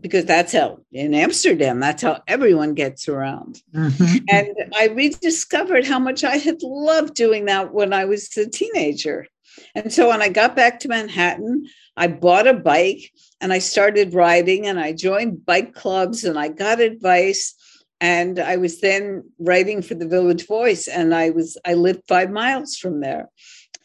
because 0.00 0.24
that's 0.24 0.52
how 0.52 0.80
in 0.92 1.14
Amsterdam, 1.14 1.80
that's 1.80 2.02
how 2.02 2.22
everyone 2.26 2.74
gets 2.74 3.08
around. 3.08 3.62
Mm-hmm. 3.74 4.24
And 4.28 4.74
I 4.76 4.88
rediscovered 4.88 5.86
how 5.86 5.98
much 5.98 6.24
I 6.24 6.36
had 6.36 6.62
loved 6.62 7.14
doing 7.14 7.46
that 7.46 7.72
when 7.72 7.92
I 7.92 8.04
was 8.04 8.34
a 8.36 8.48
teenager. 8.48 9.26
And 9.74 9.92
so 9.92 10.08
when 10.08 10.22
I 10.22 10.28
got 10.28 10.56
back 10.56 10.80
to 10.80 10.88
Manhattan, 10.88 11.66
I 11.96 12.08
bought 12.08 12.46
a 12.46 12.54
bike 12.54 13.12
and 13.40 13.52
I 13.52 13.58
started 13.58 14.14
riding 14.14 14.66
and 14.66 14.78
I 14.78 14.92
joined 14.92 15.44
bike 15.44 15.74
clubs 15.74 16.24
and 16.24 16.38
I 16.38 16.48
got 16.48 16.80
advice. 16.80 17.54
And 18.00 18.38
I 18.38 18.56
was 18.56 18.80
then 18.80 19.24
writing 19.38 19.82
for 19.82 19.94
the 19.94 20.08
Village 20.08 20.46
Voice 20.46 20.88
and 20.88 21.14
I 21.14 21.30
was 21.30 21.58
I 21.66 21.74
lived 21.74 22.02
five 22.08 22.30
miles 22.30 22.76
from 22.76 23.00
there. 23.00 23.28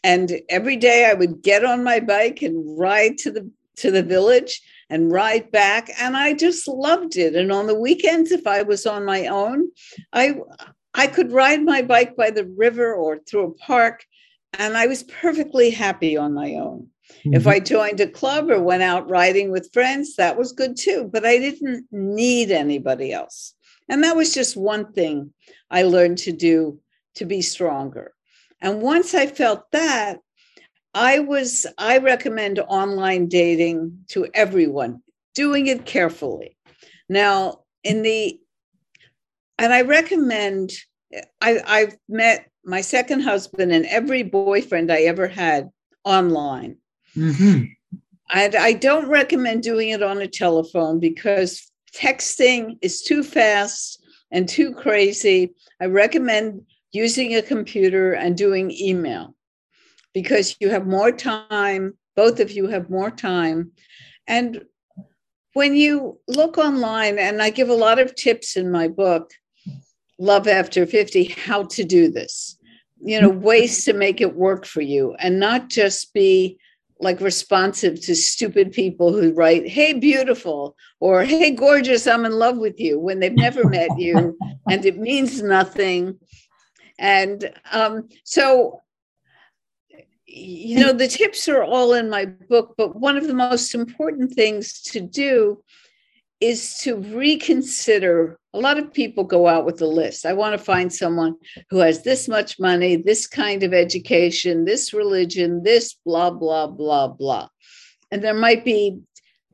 And 0.02 0.40
every 0.48 0.76
day 0.76 1.08
I 1.10 1.14
would 1.14 1.42
get 1.42 1.64
on 1.64 1.84
my 1.84 2.00
bike 2.00 2.40
and 2.40 2.78
ride 2.78 3.18
to 3.18 3.30
the 3.30 3.50
to 3.76 3.90
the 3.90 4.02
village 4.02 4.62
and 4.88 5.12
ride 5.12 5.50
back 5.50 5.90
and 6.00 6.16
i 6.16 6.32
just 6.32 6.66
loved 6.66 7.16
it 7.16 7.34
and 7.34 7.52
on 7.52 7.66
the 7.66 7.78
weekends 7.78 8.32
if 8.32 8.46
i 8.46 8.62
was 8.62 8.86
on 8.86 9.04
my 9.04 9.26
own 9.26 9.68
i 10.12 10.34
i 10.94 11.06
could 11.06 11.32
ride 11.32 11.62
my 11.62 11.82
bike 11.82 12.16
by 12.16 12.30
the 12.30 12.46
river 12.56 12.94
or 12.94 13.18
through 13.18 13.44
a 13.44 13.54
park 13.54 14.04
and 14.54 14.76
i 14.76 14.86
was 14.86 15.02
perfectly 15.02 15.70
happy 15.70 16.16
on 16.16 16.32
my 16.32 16.54
own 16.54 16.88
mm-hmm. 17.12 17.34
if 17.34 17.46
i 17.46 17.58
joined 17.58 18.00
a 18.00 18.06
club 18.06 18.50
or 18.50 18.60
went 18.60 18.82
out 18.82 19.08
riding 19.08 19.50
with 19.50 19.72
friends 19.72 20.16
that 20.16 20.36
was 20.36 20.52
good 20.52 20.76
too 20.76 21.08
but 21.12 21.24
i 21.24 21.38
didn't 21.38 21.86
need 21.90 22.50
anybody 22.50 23.12
else 23.12 23.54
and 23.88 24.02
that 24.02 24.16
was 24.16 24.34
just 24.34 24.56
one 24.56 24.92
thing 24.92 25.32
i 25.70 25.82
learned 25.82 26.18
to 26.18 26.32
do 26.32 26.78
to 27.14 27.24
be 27.24 27.42
stronger 27.42 28.12
and 28.60 28.80
once 28.80 29.14
i 29.14 29.26
felt 29.26 29.70
that 29.72 30.18
I 30.96 31.18
was, 31.18 31.66
I 31.76 31.98
recommend 31.98 32.58
online 32.58 33.28
dating 33.28 34.04
to 34.08 34.28
everyone, 34.32 35.02
doing 35.34 35.66
it 35.66 35.84
carefully. 35.84 36.56
Now, 37.06 37.64
in 37.84 38.00
the, 38.00 38.40
and 39.58 39.74
I 39.74 39.82
recommend, 39.82 40.72
I, 41.42 41.60
I've 41.66 41.98
met 42.08 42.50
my 42.64 42.80
second 42.80 43.20
husband 43.20 43.72
and 43.72 43.84
every 43.84 44.22
boyfriend 44.22 44.90
I 44.90 45.02
ever 45.02 45.28
had 45.28 45.68
online. 46.02 46.78
Mm-hmm. 47.16 47.64
I 48.28 48.72
don't 48.72 49.08
recommend 49.08 49.62
doing 49.62 49.90
it 49.90 50.02
on 50.02 50.18
a 50.18 50.26
telephone 50.26 50.98
because 50.98 51.70
texting 51.94 52.76
is 52.82 53.02
too 53.02 53.22
fast 53.22 54.04
and 54.30 54.48
too 54.48 54.72
crazy. 54.74 55.54
I 55.80 55.86
recommend 55.86 56.62
using 56.92 57.34
a 57.34 57.42
computer 57.42 58.12
and 58.12 58.36
doing 58.36 58.70
email 58.72 59.34
because 60.12 60.56
you 60.60 60.70
have 60.70 60.86
more 60.86 61.12
time, 61.12 61.94
both 62.16 62.40
of 62.40 62.50
you 62.50 62.66
have 62.66 62.90
more 62.90 63.10
time. 63.10 63.70
And 64.26 64.64
when 65.52 65.76
you 65.76 66.18
look 66.26 66.58
online, 66.58 67.18
and 67.18 67.40
I 67.40 67.50
give 67.50 67.68
a 67.68 67.74
lot 67.74 67.98
of 67.98 68.14
tips 68.14 68.56
in 68.56 68.70
my 68.70 68.88
book, 68.88 69.30
Love 70.18 70.48
After 70.48 70.84
50, 70.84 71.24
how 71.24 71.64
to 71.64 71.84
do 71.84 72.10
this, 72.10 72.58
you 73.00 73.20
know, 73.20 73.28
ways 73.28 73.84
to 73.84 73.92
make 73.92 74.20
it 74.20 74.34
work 74.34 74.66
for 74.66 74.80
you 74.80 75.14
and 75.18 75.38
not 75.38 75.68
just 75.68 76.12
be 76.12 76.58
like 77.00 77.20
responsive 77.20 78.00
to 78.02 78.14
stupid 78.14 78.72
people 78.72 79.12
who 79.12 79.32
write, 79.34 79.68
Hey, 79.68 79.92
beautiful, 79.92 80.76
or 81.00 81.24
Hey, 81.24 81.50
gorgeous, 81.50 82.06
I'm 82.06 82.24
in 82.24 82.32
love 82.32 82.58
with 82.58 82.80
you 82.80 82.98
when 82.98 83.20
they've 83.20 83.32
never 83.32 83.64
met 83.64 83.98
you 83.98 84.38
and 84.68 84.84
it 84.84 84.98
means 84.98 85.42
nothing. 85.42 86.18
And 86.98 87.52
um, 87.72 88.08
so, 88.24 88.82
you 90.26 90.80
know, 90.80 90.92
the 90.92 91.08
tips 91.08 91.48
are 91.48 91.62
all 91.62 91.92
in 91.92 92.08
my 92.08 92.24
book, 92.24 92.74
but 92.76 92.96
one 92.96 93.16
of 93.16 93.26
the 93.26 93.34
most 93.34 93.74
important 93.74 94.32
things 94.32 94.80
to 94.82 95.00
do 95.00 95.62
is 96.40 96.78
to 96.78 96.96
reconsider. 96.96 98.38
A 98.52 98.58
lot 98.58 98.78
of 98.78 98.92
people 98.92 99.24
go 99.24 99.48
out 99.48 99.64
with 99.64 99.80
a 99.80 99.86
list. 99.86 100.26
I 100.26 100.32
want 100.32 100.52
to 100.52 100.64
find 100.64 100.92
someone 100.92 101.36
who 101.70 101.78
has 101.78 102.02
this 102.02 102.28
much 102.28 102.58
money, 102.58 102.96
this 102.96 103.26
kind 103.26 103.62
of 103.62 103.72
education, 103.72 104.64
this 104.64 104.92
religion, 104.92 105.62
this 105.62 105.96
blah, 106.04 106.30
blah, 106.30 106.66
blah, 106.66 107.08
blah. 107.08 107.48
And 108.10 108.22
there 108.22 108.34
might 108.34 108.64
be 108.64 109.00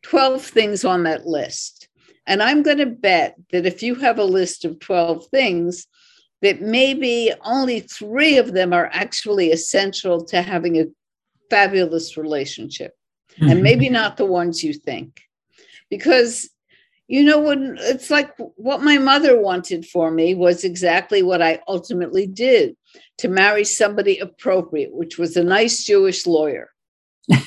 12 0.03 0.45
things 0.45 0.85
on 0.85 1.05
that 1.05 1.27
list. 1.27 1.89
And 2.27 2.43
I'm 2.43 2.63
going 2.63 2.79
to 2.79 2.87
bet 2.87 3.37
that 3.51 3.67
if 3.67 3.83
you 3.83 3.95
have 3.97 4.19
a 4.19 4.25
list 4.25 4.65
of 4.65 4.79
12 4.79 5.27
things, 5.27 5.87
that 6.41 6.61
maybe 6.61 7.33
only 7.45 7.81
three 7.81 8.37
of 8.37 8.53
them 8.53 8.73
are 8.73 8.91
actually 8.93 9.51
essential 9.53 10.25
to 10.27 10.43
having 10.43 10.81
a 10.81 10.87
fabulous 11.51 12.17
relationship, 12.17 12.93
mm-hmm. 13.35 13.51
and 13.51 13.63
maybe 13.63 13.89
not 13.89 14.17
the 14.17 14.27
ones 14.27 14.63
you 14.63 14.73
think. 14.73 15.23
Because 15.89 16.51
you 17.09 17.25
know 17.25 17.41
when 17.41 17.77
it's 17.81 18.11
like 18.11 18.33
what 18.57 18.83
my 18.83 18.99
mother 18.99 19.39
wanted 19.39 19.85
for 19.87 20.11
me 20.11 20.35
was 20.35 20.65
exactly 20.65 21.23
what 21.23 21.43
i 21.43 21.61
ultimately 21.69 22.27
did 22.27 22.77
to 23.19 23.29
marry 23.29 23.65
somebody 23.65 24.19
appropriate 24.19 24.93
which 24.93 25.19
was 25.19 25.37
a 25.37 25.45
nice 25.45 25.85
jewish 25.85 26.27
lawyer. 26.27 26.71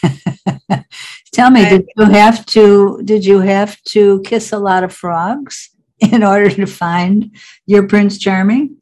Tell 1.34 1.52
me 1.52 1.66
and, 1.66 1.70
did 1.70 1.86
you 1.98 2.06
have 2.06 2.46
to 2.48 3.02
did 3.04 3.26
you 3.26 3.40
have 3.40 3.82
to 3.84 4.22
kiss 4.22 4.54
a 4.54 4.58
lot 4.58 4.84
of 4.84 4.94
frogs 4.94 5.70
in 6.00 6.24
order 6.24 6.50
to 6.50 6.66
find 6.66 7.36
your 7.66 7.88
prince 7.88 8.18
charming? 8.18 8.78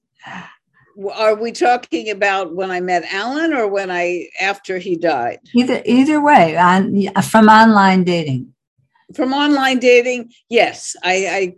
Are 1.15 1.34
we 1.34 1.51
talking 1.51 2.12
about 2.12 2.53
when 2.53 2.70
i 2.70 2.80
met 2.80 3.12
alan 3.12 3.53
or 3.53 3.68
when 3.68 3.89
i 3.89 4.27
after 4.39 4.77
he 4.77 4.96
died? 4.96 5.39
Either 5.56 5.82
either 5.86 6.22
way 6.22 6.56
on 6.56 7.08
from 7.24 7.48
online 7.48 8.03
dating 8.03 8.53
from 9.15 9.34
online 9.34 9.79
dating, 9.79 10.32
yes, 10.50 10.96
I, 11.03 11.55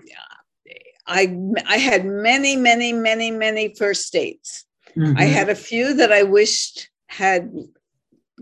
I, 1.08 1.28
I, 1.28 1.38
I 1.68 1.78
had 1.78 2.06
many, 2.06 2.56
many, 2.56 2.94
many, 2.94 3.32
many 3.32 3.74
first 3.76 4.12
dates. 4.12 4.66
Mm-hmm. 4.98 5.18
I 5.18 5.24
had 5.24 5.50
a 5.50 5.56
few 5.56 5.94
that 5.96 6.12
I 6.12 6.24
wished 6.24 6.90
had 7.08 7.52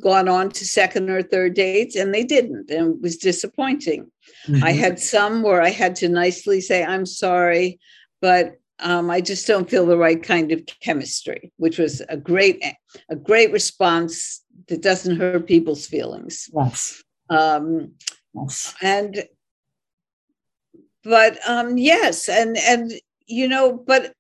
gone 0.02 0.28
on 0.28 0.50
to 0.50 0.66
second 0.66 1.10
or 1.10 1.22
third 1.22 1.54
dates, 1.54 1.96
and 1.96 2.14
they 2.14 2.24
didn't, 2.24 2.70
and 2.72 2.96
it 2.96 3.02
was 3.02 3.18
disappointing. 3.18 4.12
Mm-hmm. 4.48 4.64
I 4.64 4.72
had 4.72 5.00
some 5.00 5.44
where 5.44 5.62
I 5.62 5.70
had 5.70 5.96
to 5.98 6.10
nicely 6.10 6.62
say, 6.62 6.84
"I'm 6.84 7.06
sorry," 7.06 7.80
but 8.22 8.56
um, 8.80 9.10
I 9.10 9.22
just 9.22 9.48
don't 9.48 9.70
feel 9.70 9.86
the 9.86 9.98
right 9.98 10.22
kind 10.22 10.52
of 10.52 10.62
chemistry, 10.82 11.52
which 11.58 11.78
was 11.78 12.02
a 12.10 12.18
great, 12.18 12.64
a 13.10 13.16
great 13.16 13.52
response 13.52 14.44
that 14.68 14.82
doesn't 14.82 15.18
hurt 15.18 15.48
people's 15.48 15.86
feelings. 15.86 16.50
Yes. 16.54 17.04
Um, 17.30 17.94
Yes. 18.02 18.23
And 18.82 19.24
but 21.04 21.38
um 21.48 21.78
yes, 21.78 22.30
and 22.30 22.58
and 22.58 22.94
you 23.26 23.48
know, 23.48 23.74
but 23.74 24.14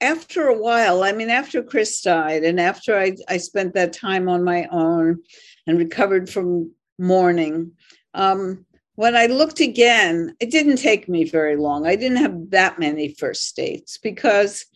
after 0.00 0.46
a 0.46 0.58
while, 0.58 1.02
I 1.02 1.12
mean, 1.12 1.28
after 1.28 1.62
Chris 1.62 2.00
died, 2.00 2.42
and 2.42 2.58
after 2.58 2.98
I, 2.98 3.16
I 3.28 3.36
spent 3.36 3.74
that 3.74 3.92
time 3.92 4.28
on 4.28 4.42
my 4.42 4.66
own 4.70 5.18
and 5.66 5.78
recovered 5.78 6.30
from 6.30 6.72
mourning, 6.98 7.72
um, 8.14 8.64
when 8.94 9.16
I 9.16 9.26
looked 9.26 9.60
again, 9.60 10.34
it 10.40 10.50
didn't 10.50 10.76
take 10.76 11.08
me 11.08 11.24
very 11.24 11.56
long. 11.56 11.86
I 11.86 11.96
didn't 11.96 12.18
have 12.18 12.50
that 12.50 12.78
many 12.78 13.14
first 13.14 13.54
dates 13.56 13.98
because 13.98 14.66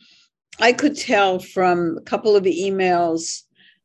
I 0.60 0.72
could 0.72 0.96
tell 0.96 1.38
from 1.38 1.98
a 1.98 2.02
couple 2.02 2.36
of 2.36 2.44
emails 2.44 3.42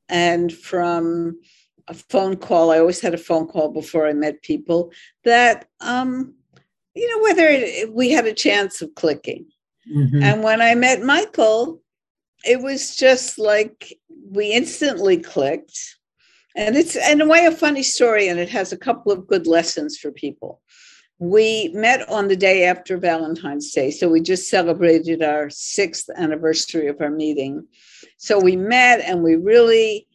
and 0.07 0.53
from 0.53 1.39
a 1.89 1.93
phone 1.93 2.37
call. 2.37 2.71
I 2.71 2.79
always 2.79 3.01
had 3.01 3.13
a 3.13 3.17
phone 3.17 3.47
call 3.47 3.69
before 3.69 4.07
I 4.07 4.13
met 4.13 4.41
people 4.43 4.91
that, 5.25 5.67
um, 5.81 6.35
you 6.95 7.07
know, 7.09 7.23
whether 7.23 7.47
it, 7.49 7.93
we 7.93 8.11
had 8.11 8.25
a 8.25 8.33
chance 8.33 8.81
of 8.81 8.93
clicking. 8.95 9.45
Mm-hmm. 9.93 10.21
And 10.21 10.43
when 10.43 10.61
I 10.61 10.75
met 10.75 11.01
Michael, 11.01 11.81
it 12.45 12.61
was 12.61 12.95
just 12.95 13.39
like 13.39 13.97
we 14.29 14.51
instantly 14.51 15.17
clicked. 15.17 15.77
And 16.55 16.77
it's 16.77 16.95
in 16.95 17.21
a 17.21 17.27
way 17.27 17.45
a 17.45 17.51
funny 17.51 17.83
story, 17.83 18.27
and 18.27 18.39
it 18.39 18.49
has 18.49 18.71
a 18.71 18.77
couple 18.77 19.11
of 19.11 19.27
good 19.27 19.47
lessons 19.47 19.97
for 19.97 20.11
people. 20.11 20.61
We 21.19 21.69
met 21.73 22.07
on 22.09 22.27
the 22.27 22.35
day 22.35 22.65
after 22.65 22.97
Valentine's 22.97 23.71
Day. 23.71 23.91
So 23.91 24.09
we 24.09 24.21
just 24.21 24.49
celebrated 24.49 25.21
our 25.21 25.49
sixth 25.49 26.09
anniversary 26.15 26.87
of 26.87 27.01
our 27.01 27.11
meeting. 27.11 27.67
So 28.17 28.39
we 28.39 28.55
met 28.55 29.01
and 29.01 29.21
we 29.21 29.35
really 29.35 30.07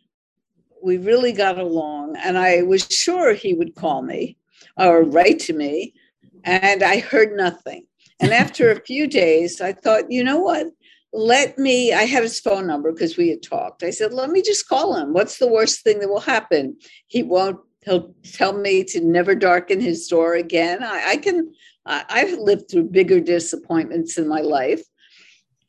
we 0.85 0.99
really 0.99 1.33
got 1.33 1.59
along. 1.59 2.15
And 2.23 2.37
I 2.37 2.63
was 2.63 2.87
sure 2.91 3.33
he 3.33 3.55
would 3.55 3.75
call 3.75 4.03
me 4.03 4.37
or 4.77 5.03
write 5.03 5.39
to 5.41 5.55
me. 5.55 5.95
And 6.45 6.83
I 6.83 7.01
heard 7.01 7.35
nothing. 7.35 7.87
And 8.21 8.33
after 8.43 8.71
a 8.71 8.81
few 8.81 9.07
days, 9.07 9.61
I 9.61 9.73
thought, 9.73 10.13
you 10.13 10.23
know 10.23 10.39
what? 10.39 10.67
Let 11.15 11.57
me, 11.59 11.93
I 11.93 12.03
had 12.03 12.23
his 12.23 12.39
phone 12.39 12.67
number 12.67 12.93
because 12.93 13.17
we 13.17 13.29
had 13.29 13.43
talked. 13.43 13.83
I 13.83 13.91
said, 13.91 14.13
let 14.13 14.31
me 14.31 14.43
just 14.43 14.69
call 14.69 14.95
him. 14.97 15.13
What's 15.13 15.39
the 15.39 15.51
worst 15.51 15.83
thing 15.83 16.01
that 16.01 16.09
will 16.09 16.21
happen? 16.21 16.77
He 17.07 17.23
won't, 17.23 17.59
he'll 17.85 18.15
tell 18.33 18.53
me 18.53 18.85
to 18.85 19.01
never 19.01 19.35
darken 19.35 19.81
his 19.81 20.07
door 20.07 20.35
again. 20.35 20.83
I, 20.83 21.11
I 21.11 21.17
can, 21.17 21.53
I, 21.87 22.05
I've 22.09 22.39
lived 22.39 22.71
through 22.71 22.91
bigger 22.91 23.21
disappointments 23.21 24.19
in 24.19 24.29
my 24.29 24.41
life. 24.41 24.83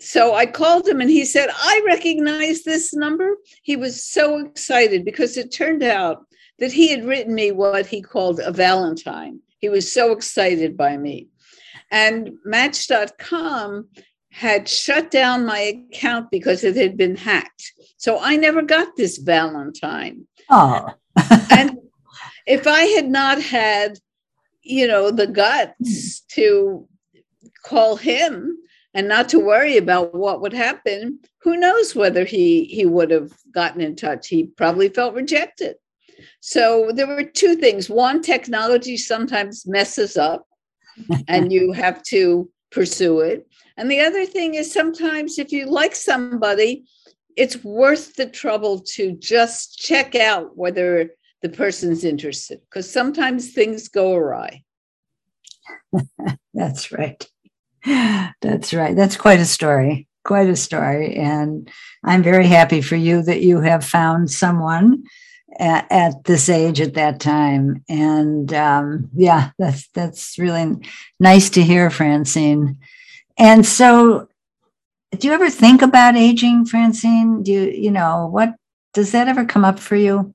So 0.06 0.36
I 0.36 0.46
called 0.46 0.88
him 0.88 1.02
and 1.02 1.10
he 1.10 1.26
said, 1.26 1.50
I 1.52 1.82
recognize 1.84 2.62
this 2.62 2.94
number. 2.94 3.38
He 3.64 3.76
was 3.76 4.06
so 4.06 4.38
excited 4.38 5.04
because 5.04 5.36
it 5.36 5.52
turned 5.52 5.82
out 5.82 6.28
that 6.60 6.72
he 6.72 6.90
had 6.90 7.06
written 7.06 7.34
me 7.34 7.52
what 7.52 7.88
he 7.88 8.04
called 8.04 8.40
a 8.40 8.52
Valentine. 8.52 9.40
He 9.58 9.68
was 9.68 9.92
so 9.92 10.12
excited 10.12 10.78
by 10.78 10.96
me. 10.96 11.30
And 11.90 12.34
Match.com 12.46 13.90
had 14.30 14.70
shut 14.70 15.10
down 15.10 15.48
my 15.48 15.82
account 15.92 16.30
because 16.30 16.64
it 16.64 16.76
had 16.76 16.98
been 16.98 17.16
hacked. 17.16 17.74
So 17.98 18.20
I 18.22 18.36
never 18.36 18.62
got 18.62 18.96
this 18.96 19.18
Valentine. 19.18 20.28
Oh. 20.52 20.94
and 21.50 21.80
if 22.46 22.68
I 22.68 22.82
had 22.82 23.10
not 23.10 23.42
had, 23.42 23.98
you 24.62 24.88
know, 24.88 25.10
the 25.10 25.26
guts 25.26 26.20
hmm. 26.20 26.42
to 26.42 26.88
call 27.64 27.96
him, 27.96 28.60
and 28.96 29.10
not 29.10 29.28
to 29.30 29.40
worry 29.40 29.76
about 29.76 30.16
what 30.16 30.42
would 30.42 30.54
happen. 30.54 31.20
Who 31.42 31.58
knows 31.58 31.94
whether 31.94 32.24
he 32.24 32.64
he 32.64 32.86
would 32.86 33.12
have 33.12 33.34
gotten 33.54 33.82
in 33.82 33.96
touch. 33.96 34.30
He 34.30 34.46
probably 34.46 34.90
felt 34.90 35.14
rejected. 35.14 35.76
So 36.40 36.92
there 36.96 37.06
were 37.06 37.24
two 37.24 37.56
things. 37.56 37.90
One 37.90 38.22
technology 38.22 38.96
sometimes 38.96 39.68
messes 39.68 40.16
up 40.18 40.48
and 41.28 41.52
you 41.52 41.74
have 41.74 42.02
to 42.04 42.50
pursue 42.72 43.20
it. 43.20 43.46
And 43.78 43.92
the 43.92 44.00
other 44.00 44.26
thing 44.26 44.56
is 44.56 44.72
sometimes 44.72 45.38
if 45.38 45.52
you 45.52 45.66
like 45.68 45.96
somebody 45.96 46.86
it's 47.36 47.62
worth 47.66 48.16
the 48.16 48.26
trouble 48.26 48.80
to 48.80 49.12
just 49.18 49.78
check 49.78 50.16
out 50.16 50.56
whether 50.56 51.10
the 51.42 51.50
person's 51.50 52.06
interested 52.06 52.62
because 52.62 52.90
sometimes 52.90 53.52
things 53.52 53.90
go 53.90 54.14
awry. 54.14 54.64
That's 56.54 56.94
right 56.94 57.28
that's 58.42 58.74
right. 58.74 58.96
That's 58.96 59.18
quite 59.18 59.40
a 59.40 59.46
story. 59.46 60.08
Quite 60.24 60.50
a 60.50 60.56
story. 60.56 61.16
And 61.16 61.70
I'm 62.04 62.24
very 62.24 62.48
happy 62.48 62.82
for 62.82 62.96
you 62.96 63.22
that 63.24 63.42
you 63.42 63.62
have 63.62 63.86
found 63.86 64.32
someone 64.32 65.04
at, 65.60 65.86
at 65.92 66.24
this 66.24 66.50
age 66.50 66.82
at 66.82 66.96
that 66.96 67.20
time. 67.20 67.84
And 67.88 68.52
um, 68.54 69.10
yeah, 69.14 69.52
that's 69.60 69.88
that's 69.90 70.40
really 70.40 70.78
nice 71.20 71.50
to 71.52 71.62
hear, 71.62 71.90
Francine. 71.90 72.80
And 73.38 73.66
so 73.66 74.28
do 75.20 75.28
you 75.28 75.34
ever 75.34 75.50
think 75.50 75.82
about 75.82 76.16
aging, 76.16 76.66
Francine? 76.66 77.44
Do 77.44 77.52
you, 77.52 77.70
you 77.70 77.92
know, 77.92 78.28
what 78.32 78.56
does 78.94 79.12
that 79.12 79.28
ever 79.28 79.46
come 79.46 79.64
up 79.64 79.80
for 79.80 79.96
you? 79.96 80.34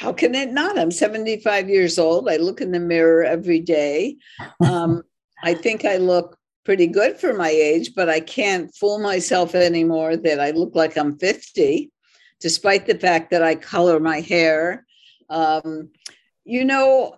How 0.00 0.12
can 0.12 0.34
it 0.34 0.52
not? 0.52 0.78
I'm 0.78 0.90
75 0.90 1.68
years 1.68 1.98
old. 1.98 2.28
I 2.28 2.36
look 2.36 2.60
in 2.60 2.72
the 2.72 2.80
mirror 2.80 3.24
every 3.24 3.60
day. 3.60 4.16
Um, 4.64 5.02
I 5.42 5.54
think 5.54 5.84
I 5.84 5.96
look 5.98 6.38
pretty 6.64 6.86
good 6.86 7.16
for 7.16 7.32
my 7.32 7.48
age, 7.48 7.94
but 7.94 8.08
I 8.08 8.20
can't 8.20 8.74
fool 8.74 8.98
myself 8.98 9.54
anymore 9.54 10.16
that 10.16 10.40
I 10.40 10.50
look 10.50 10.74
like 10.74 10.96
I'm 10.96 11.16
50, 11.18 11.90
despite 12.40 12.86
the 12.86 12.98
fact 12.98 13.30
that 13.30 13.42
I 13.42 13.54
color 13.54 14.00
my 14.00 14.20
hair. 14.20 14.86
Um, 15.28 15.90
you 16.44 16.64
know, 16.64 17.16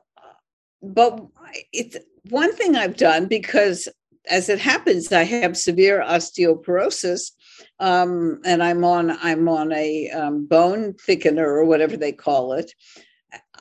but 0.83 1.27
it's 1.73 1.97
one 2.31 2.55
thing 2.55 2.77
I've 2.77 2.97
done 2.97 3.27
because 3.27 3.89
as 4.29 4.49
it 4.49 4.59
happens, 4.59 5.13
I 5.13 5.25
have 5.25 5.57
severe 5.57 6.03
osteoporosis. 6.03 7.33
Um, 7.79 8.41
and 8.45 8.63
I'm 8.63 8.85
on 8.85 9.11
I'm 9.23 9.49
on 9.49 9.73
a 9.73 10.11
um, 10.11 10.47
bone 10.47 10.95
thickener 10.95 11.47
or 11.47 11.65
whatever 11.65 11.97
they 11.97 12.13
call 12.13 12.53
it, 12.53 12.73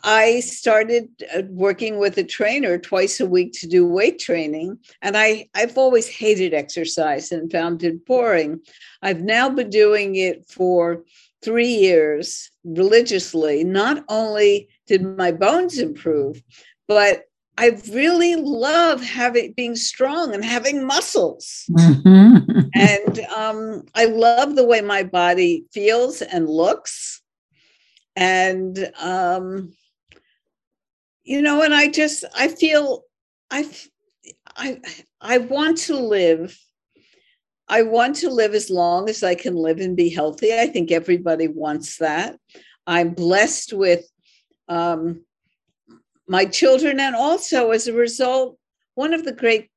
I 0.04 0.40
started 0.42 1.10
uh, 1.36 1.44
working 1.50 1.98
with 1.98 2.18
a 2.18 2.24
trainer 2.24 2.78
twice 2.78 3.20
a 3.20 3.26
week 3.26 3.54
to 3.54 3.68
do 3.68 3.86
weight 3.86 4.20
training. 4.20 4.80
And 5.02 5.18
I, 5.18 5.50
I've 5.56 5.78
always 5.78 6.08
hated 6.08 6.54
exercise 6.54 7.32
and 7.32 7.52
found 7.52 7.84
it 7.84 8.06
boring. 8.06 8.60
I've 9.02 9.22
now 9.22 9.50
been 9.50 9.70
doing 9.70 10.16
it 10.16 10.50
for 10.50 11.04
three 11.44 11.74
years 11.74 12.50
religiously. 12.64 13.64
Not 13.64 14.04
only 14.10 14.70
did 14.88 15.18
my 15.18 15.32
bones 15.32 15.80
improve, 15.80 16.42
but 16.88 17.26
I 17.58 17.78
really 17.92 18.36
love 18.36 19.04
having 19.04 19.54
being 19.54 19.76
strong 19.76 20.34
and 20.34 20.44
having 20.44 20.86
muscles. 20.86 21.66
Mm-hmm. 21.70 22.60
and 22.74 23.20
um, 23.36 23.84
I 23.94 24.06
love 24.06 24.56
the 24.56 24.66
way 24.66 24.82
my 24.82 25.04
body 25.04 25.66
feels 25.72 26.22
and 26.22 26.50
looks. 26.50 27.22
And 28.16 28.92
um, 29.00 29.74
you 31.32 31.42
know 31.42 31.62
and 31.62 31.74
i 31.74 31.88
just 31.88 32.26
i 32.36 32.50
feel 32.50 33.04
i 33.52 33.66
i 34.58 34.78
i 35.22 35.38
want 35.38 35.78
to 35.78 35.96
live 35.96 36.60
i 37.70 37.82
want 37.82 38.18
to 38.18 38.30
live 38.30 38.54
as 38.54 38.70
long 38.70 39.10
as 39.10 39.24
i 39.24 39.34
can 39.34 39.56
live 39.56 39.80
and 39.80 39.96
be 39.96 40.10
healthy. 40.10 40.54
I 40.54 40.68
think 40.68 40.92
everybody 40.92 41.48
wants 41.48 42.00
that. 42.00 42.38
I'm 42.86 43.12
blessed 43.14 43.72
with 43.72 44.04
um, 44.68 45.24
my 46.28 46.44
children 46.44 47.00
and 47.00 47.16
also 47.16 47.72
as 47.72 47.88
a 47.88 47.94
result 47.94 48.58
one 48.96 49.14
of 49.14 49.24
the 49.24 49.38
great 49.44 49.70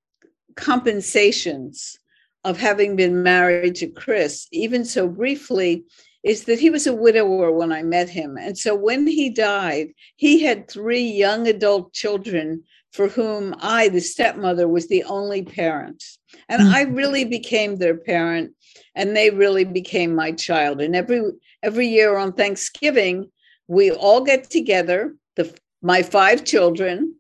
compensations 0.57 1.97
of 2.43 2.59
having 2.59 2.97
been 2.97 3.23
married 3.23 3.77
to 3.77 3.87
chris 3.87 4.49
even 4.51 4.85
so 4.85 5.07
briefly 5.07 5.85
is 6.25 6.45
that 6.45 6.59
he 6.59 6.71
was 6.71 6.87
a 6.87 6.95
widower 6.95 7.53
when 7.53 7.71
I 7.71 7.83
met 7.83 8.09
him. 8.09 8.37
And 8.39 8.57
so 8.57 8.75
when 8.75 9.07
he 9.07 9.29
died, 9.29 9.89
he 10.17 10.43
had 10.43 10.69
three 10.69 11.05
young 11.05 11.47
adult 11.47 11.93
children 11.93 12.65
for 12.93 13.09
whom 13.09 13.55
I, 13.61 13.89
the 13.89 14.01
stepmother, 14.01 14.67
was 14.67 14.89
the 14.89 15.05
only 15.05 15.43
parent. 15.43 16.03
And 16.49 16.63
mm-hmm. 16.63 16.75
I 16.75 16.83
really 16.83 17.25
became 17.25 17.77
their 17.77 17.97
parent 17.97 18.53
and 18.95 19.17
they 19.17 19.31
really 19.31 19.65
became 19.65 20.15
my 20.15 20.33
child. 20.33 20.81
And 20.81 20.97
every 20.97 21.23
every 21.63 21.89
year 21.89 22.17
on 22.17 22.33
Thanksgiving, 22.33 23.31
we 23.69 23.91
all 23.91 24.23
get 24.23 24.51
together, 24.51 25.15
the 25.37 25.53
my 25.83 26.03
five 26.03 26.45
children, 26.45 27.17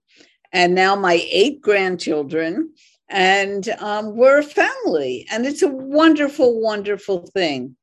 and 0.52 0.74
now 0.74 0.96
my 0.96 1.26
eight 1.30 1.60
grandchildren, 1.60 2.72
and 3.10 3.68
um, 3.80 4.16
we're 4.16 4.38
a 4.38 4.44
family. 4.44 5.26
And 5.30 5.44
it's 5.44 5.62
a 5.62 5.68
wonderful, 5.68 6.60
wonderful 6.60 7.26
thing. 7.34 7.76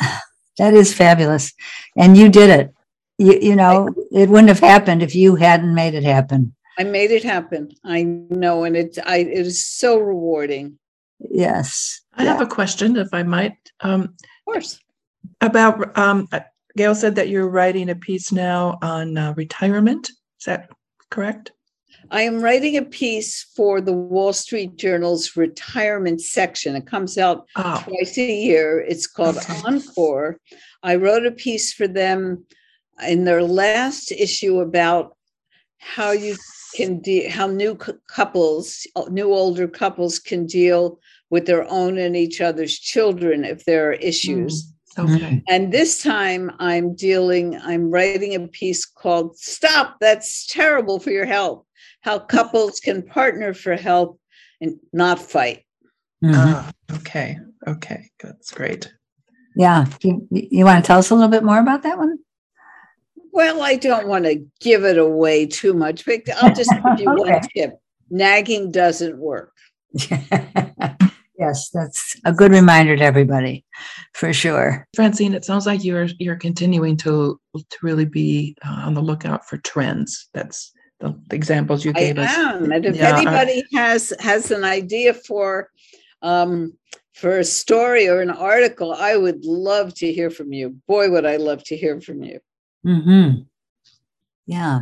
That 0.58 0.74
is 0.74 0.94
fabulous. 0.94 1.52
And 1.96 2.16
you 2.16 2.28
did 2.28 2.50
it. 2.50 2.74
You, 3.18 3.38
you 3.40 3.56
know, 3.56 3.88
it 4.12 4.28
wouldn't 4.28 4.48
have 4.48 4.60
happened 4.60 5.02
if 5.02 5.14
you 5.14 5.36
hadn't 5.36 5.74
made 5.74 5.94
it 5.94 6.04
happen. 6.04 6.54
I 6.78 6.84
made 6.84 7.10
it 7.10 7.24
happen. 7.24 7.70
I 7.84 8.02
know. 8.02 8.64
And 8.64 8.76
it, 8.76 8.98
I, 9.04 9.18
it 9.18 9.46
is 9.46 9.66
so 9.66 9.98
rewarding. 9.98 10.78
Yes. 11.18 12.02
I 12.14 12.24
yeah. 12.24 12.32
have 12.32 12.42
a 12.42 12.46
question, 12.46 12.96
if 12.96 13.08
I 13.12 13.22
might. 13.22 13.56
Um, 13.80 14.02
of 14.02 14.44
course. 14.44 14.78
About, 15.40 15.96
um, 15.96 16.28
Gail 16.76 16.94
said 16.94 17.14
that 17.14 17.28
you're 17.28 17.48
writing 17.48 17.88
a 17.88 17.94
piece 17.94 18.32
now 18.32 18.78
on 18.82 19.16
uh, 19.16 19.32
retirement. 19.36 20.10
Is 20.40 20.44
that 20.44 20.68
correct? 21.10 21.52
I 22.10 22.22
am 22.22 22.42
writing 22.42 22.76
a 22.76 22.82
piece 22.82 23.42
for 23.54 23.80
the 23.80 23.92
Wall 23.92 24.32
Street 24.32 24.76
Journal's 24.76 25.36
retirement 25.36 26.20
section. 26.20 26.76
It 26.76 26.86
comes 26.86 27.18
out 27.18 27.46
oh. 27.56 27.82
twice 27.84 28.18
a 28.18 28.32
year. 28.32 28.80
It's 28.80 29.06
called 29.06 29.38
okay. 29.38 29.60
Encore. 29.64 30.40
I 30.82 30.96
wrote 30.96 31.26
a 31.26 31.32
piece 31.32 31.72
for 31.72 31.88
them 31.88 32.44
in 33.06 33.24
their 33.24 33.42
last 33.42 34.12
issue 34.12 34.60
about 34.60 35.16
how 35.78 36.12
you 36.12 36.36
can 36.74 37.00
de- 37.00 37.28
how 37.28 37.46
new 37.46 37.76
couples, 38.08 38.86
new 39.10 39.32
older 39.32 39.68
couples 39.68 40.18
can 40.18 40.46
deal 40.46 40.98
with 41.30 41.46
their 41.46 41.68
own 41.70 41.98
and 41.98 42.16
each 42.16 42.40
other's 42.40 42.78
children 42.78 43.44
if 43.44 43.64
there 43.64 43.90
are 43.90 43.94
issues. 43.94 44.64
Mm. 44.64 44.72
Okay. 44.98 45.42
And 45.46 45.72
this 45.72 46.02
time 46.02 46.50
I'm 46.58 46.94
dealing, 46.94 47.60
I'm 47.62 47.90
writing 47.90 48.34
a 48.34 48.48
piece 48.48 48.86
called 48.86 49.36
Stop, 49.36 49.96
That's 50.00 50.46
Terrible 50.46 50.98
for 51.00 51.10
Your 51.10 51.26
Health 51.26 51.65
how 52.06 52.20
couples 52.20 52.78
can 52.78 53.02
partner 53.02 53.52
for 53.52 53.74
help 53.74 54.20
and 54.60 54.78
not 54.92 55.18
fight. 55.18 55.64
Mm-hmm. 56.24 56.34
Ah, 56.36 56.70
okay. 56.92 57.36
Okay. 57.66 58.08
That's 58.22 58.52
great. 58.52 58.90
Yeah. 59.56 59.86
You, 60.02 60.26
you 60.30 60.64
want 60.64 60.84
to 60.84 60.86
tell 60.86 61.00
us 61.00 61.10
a 61.10 61.14
little 61.16 61.28
bit 61.28 61.42
more 61.42 61.58
about 61.58 61.82
that 61.82 61.98
one? 61.98 62.18
Well, 63.32 63.60
I 63.60 63.74
don't 63.74 64.06
want 64.06 64.24
to 64.24 64.46
give 64.60 64.84
it 64.84 64.98
away 64.98 65.46
too 65.46 65.74
much, 65.74 66.06
but 66.06 66.20
I'll 66.40 66.54
just 66.54 66.70
give 66.70 67.00
you 67.00 67.10
okay. 67.20 67.32
one 67.32 67.40
tip. 67.54 67.72
Nagging 68.08 68.70
doesn't 68.70 69.18
work. 69.18 69.52
yes, 71.38 71.70
that's 71.74 72.16
a 72.24 72.32
good 72.32 72.52
reminder 72.52 72.96
to 72.96 73.02
everybody, 73.02 73.64
for 74.14 74.32
sure. 74.32 74.86
Francine, 74.94 75.34
it 75.34 75.44
sounds 75.44 75.66
like 75.66 75.82
you're 75.82 76.06
you're 76.18 76.36
continuing 76.36 76.96
to 76.98 77.40
to 77.56 77.78
really 77.82 78.04
be 78.04 78.56
uh, 78.64 78.82
on 78.86 78.94
the 78.94 79.02
lookout 79.02 79.48
for 79.48 79.56
trends. 79.58 80.28
That's 80.34 80.72
the, 81.28 81.34
examples 81.36 81.84
you 81.84 81.92
gave 81.92 82.18
I 82.18 82.24
us. 82.24 82.36
Am. 82.36 82.72
And 82.72 82.84
if 82.84 82.96
yeah, 82.96 83.16
anybody 83.16 83.62
has 83.74 84.12
has 84.20 84.50
an 84.50 84.64
idea 84.64 85.14
for 85.14 85.70
um, 86.22 86.72
for 87.14 87.38
a 87.38 87.44
story 87.44 88.08
or 88.08 88.20
an 88.20 88.30
article, 88.30 88.92
I 88.92 89.16
would 89.16 89.44
love 89.44 89.94
to 89.94 90.12
hear 90.12 90.30
from 90.30 90.52
you. 90.52 90.76
Boy, 90.86 91.10
would 91.10 91.24
I 91.24 91.36
love 91.36 91.64
to 91.64 91.76
hear 91.76 92.00
from 92.00 92.22
you. 92.22 92.40
Hmm. 92.84 93.30
Yeah. 94.46 94.80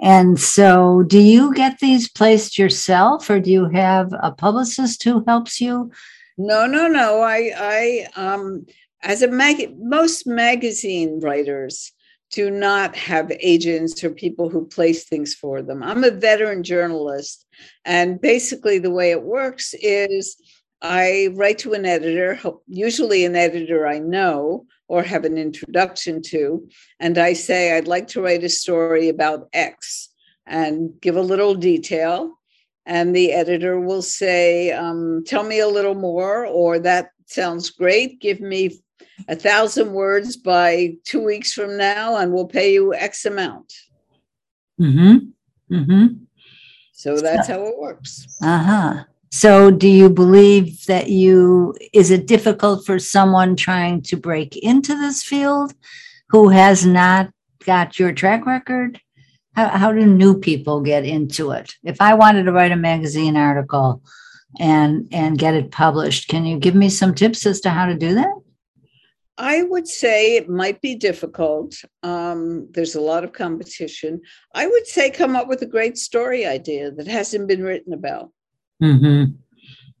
And 0.00 0.38
so, 0.38 1.02
do 1.02 1.18
you 1.18 1.52
get 1.54 1.80
these 1.80 2.08
placed 2.08 2.56
yourself, 2.56 3.28
or 3.28 3.40
do 3.40 3.50
you 3.50 3.68
have 3.70 4.14
a 4.22 4.30
publicist 4.30 5.02
who 5.02 5.24
helps 5.26 5.60
you? 5.60 5.90
No, 6.36 6.66
no, 6.66 6.86
no. 6.86 7.20
I, 7.20 7.52
I, 7.56 8.06
um, 8.14 8.64
as 9.02 9.22
a 9.22 9.28
mag, 9.28 9.76
most 9.76 10.24
magazine 10.24 11.18
writers 11.18 11.92
do 12.30 12.50
not 12.50 12.94
have 12.94 13.32
agents 13.40 14.02
or 14.04 14.10
people 14.10 14.48
who 14.48 14.66
place 14.66 15.04
things 15.04 15.34
for 15.34 15.62
them. 15.62 15.82
I'm 15.82 16.04
a 16.04 16.10
veteran 16.10 16.62
journalist, 16.62 17.46
and 17.84 18.20
basically, 18.20 18.78
the 18.78 18.90
way 18.90 19.10
it 19.10 19.22
works 19.22 19.74
is 19.80 20.36
I 20.82 21.30
write 21.34 21.58
to 21.58 21.72
an 21.72 21.84
editor, 21.86 22.38
usually 22.66 23.24
an 23.24 23.34
editor 23.34 23.86
I 23.86 23.98
know 23.98 24.66
or 24.86 25.02
have 25.02 25.24
an 25.24 25.36
introduction 25.36 26.22
to, 26.22 26.66
and 27.00 27.18
I 27.18 27.32
say, 27.32 27.76
I'd 27.76 27.88
like 27.88 28.08
to 28.08 28.22
write 28.22 28.44
a 28.44 28.48
story 28.48 29.08
about 29.08 29.48
X 29.52 30.08
and 30.46 30.90
give 31.00 31.16
a 31.16 31.22
little 31.22 31.54
detail. 31.54 32.38
And 32.86 33.14
the 33.14 33.32
editor 33.32 33.78
will 33.78 34.00
say, 34.00 34.72
um, 34.72 35.22
Tell 35.26 35.42
me 35.42 35.60
a 35.60 35.68
little 35.68 35.94
more, 35.94 36.46
or 36.46 36.78
that 36.78 37.10
sounds 37.26 37.70
great. 37.70 38.20
Give 38.20 38.40
me 38.40 38.80
a 39.28 39.36
thousand 39.36 39.92
words 39.92 40.36
by 40.36 40.94
two 41.04 41.22
weeks 41.22 41.52
from 41.52 41.76
now 41.76 42.16
and 42.16 42.32
we'll 42.32 42.46
pay 42.46 42.72
you 42.72 42.94
X 42.94 43.24
amount. 43.24 43.72
Mm-hmm. 44.80 45.74
Mm-hmm. 45.74 46.06
So 46.92 47.16
that's 47.16 47.48
how 47.48 47.64
it 47.64 47.78
works. 47.78 48.38
Uh-huh. 48.42 49.04
So 49.30 49.70
do 49.70 49.88
you 49.88 50.08
believe 50.08 50.84
that 50.86 51.10
you 51.10 51.74
is 51.92 52.10
it 52.10 52.26
difficult 52.26 52.86
for 52.86 52.98
someone 52.98 53.56
trying 53.56 54.02
to 54.02 54.16
break 54.16 54.56
into 54.56 54.98
this 54.98 55.22
field 55.22 55.74
who 56.30 56.48
has 56.48 56.86
not 56.86 57.30
got 57.64 57.98
your 57.98 58.12
track 58.12 58.46
record? 58.46 59.00
How, 59.54 59.68
how 59.68 59.92
do 59.92 60.06
new 60.06 60.38
people 60.38 60.80
get 60.80 61.04
into 61.04 61.50
it? 61.50 61.74
If 61.84 62.00
I 62.00 62.14
wanted 62.14 62.44
to 62.44 62.52
write 62.52 62.72
a 62.72 62.76
magazine 62.76 63.36
article 63.36 64.02
and 64.58 65.08
and 65.12 65.38
get 65.38 65.54
it 65.54 65.70
published, 65.70 66.28
can 66.28 66.46
you 66.46 66.58
give 66.58 66.74
me 66.74 66.88
some 66.88 67.14
tips 67.14 67.44
as 67.44 67.60
to 67.60 67.70
how 67.70 67.86
to 67.86 67.94
do 67.94 68.14
that? 68.14 68.34
I 69.38 69.62
would 69.62 69.86
say 69.86 70.36
it 70.36 70.48
might 70.48 70.80
be 70.80 70.96
difficult. 70.96 71.76
Um, 72.02 72.68
there's 72.72 72.96
a 72.96 73.00
lot 73.00 73.22
of 73.22 73.32
competition. 73.32 74.20
I 74.52 74.66
would 74.66 74.86
say 74.86 75.10
come 75.10 75.36
up 75.36 75.46
with 75.46 75.62
a 75.62 75.66
great 75.66 75.96
story 75.96 76.44
idea 76.44 76.90
that 76.90 77.06
hasn't 77.06 77.46
been 77.46 77.62
written 77.62 77.92
about. 77.92 78.32
Mm-hmm. 78.82 79.32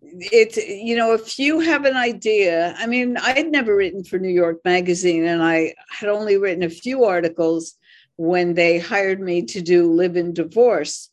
It's, 0.02 0.56
you 0.56 0.96
know, 0.96 1.14
if 1.14 1.38
you 1.38 1.60
have 1.60 1.84
an 1.84 1.96
idea, 1.96 2.74
I 2.78 2.86
mean, 2.86 3.16
I'd 3.18 3.50
never 3.50 3.76
written 3.76 4.02
for 4.02 4.18
New 4.18 4.28
York 4.28 4.58
Magazine 4.64 5.24
and 5.24 5.42
I 5.42 5.74
had 5.90 6.08
only 6.08 6.36
written 6.36 6.64
a 6.64 6.70
few 6.70 7.04
articles 7.04 7.74
when 8.16 8.54
they 8.54 8.78
hired 8.78 9.20
me 9.20 9.42
to 9.42 9.62
do 9.62 9.92
Live 9.92 10.16
in 10.16 10.32
Divorce. 10.32 11.07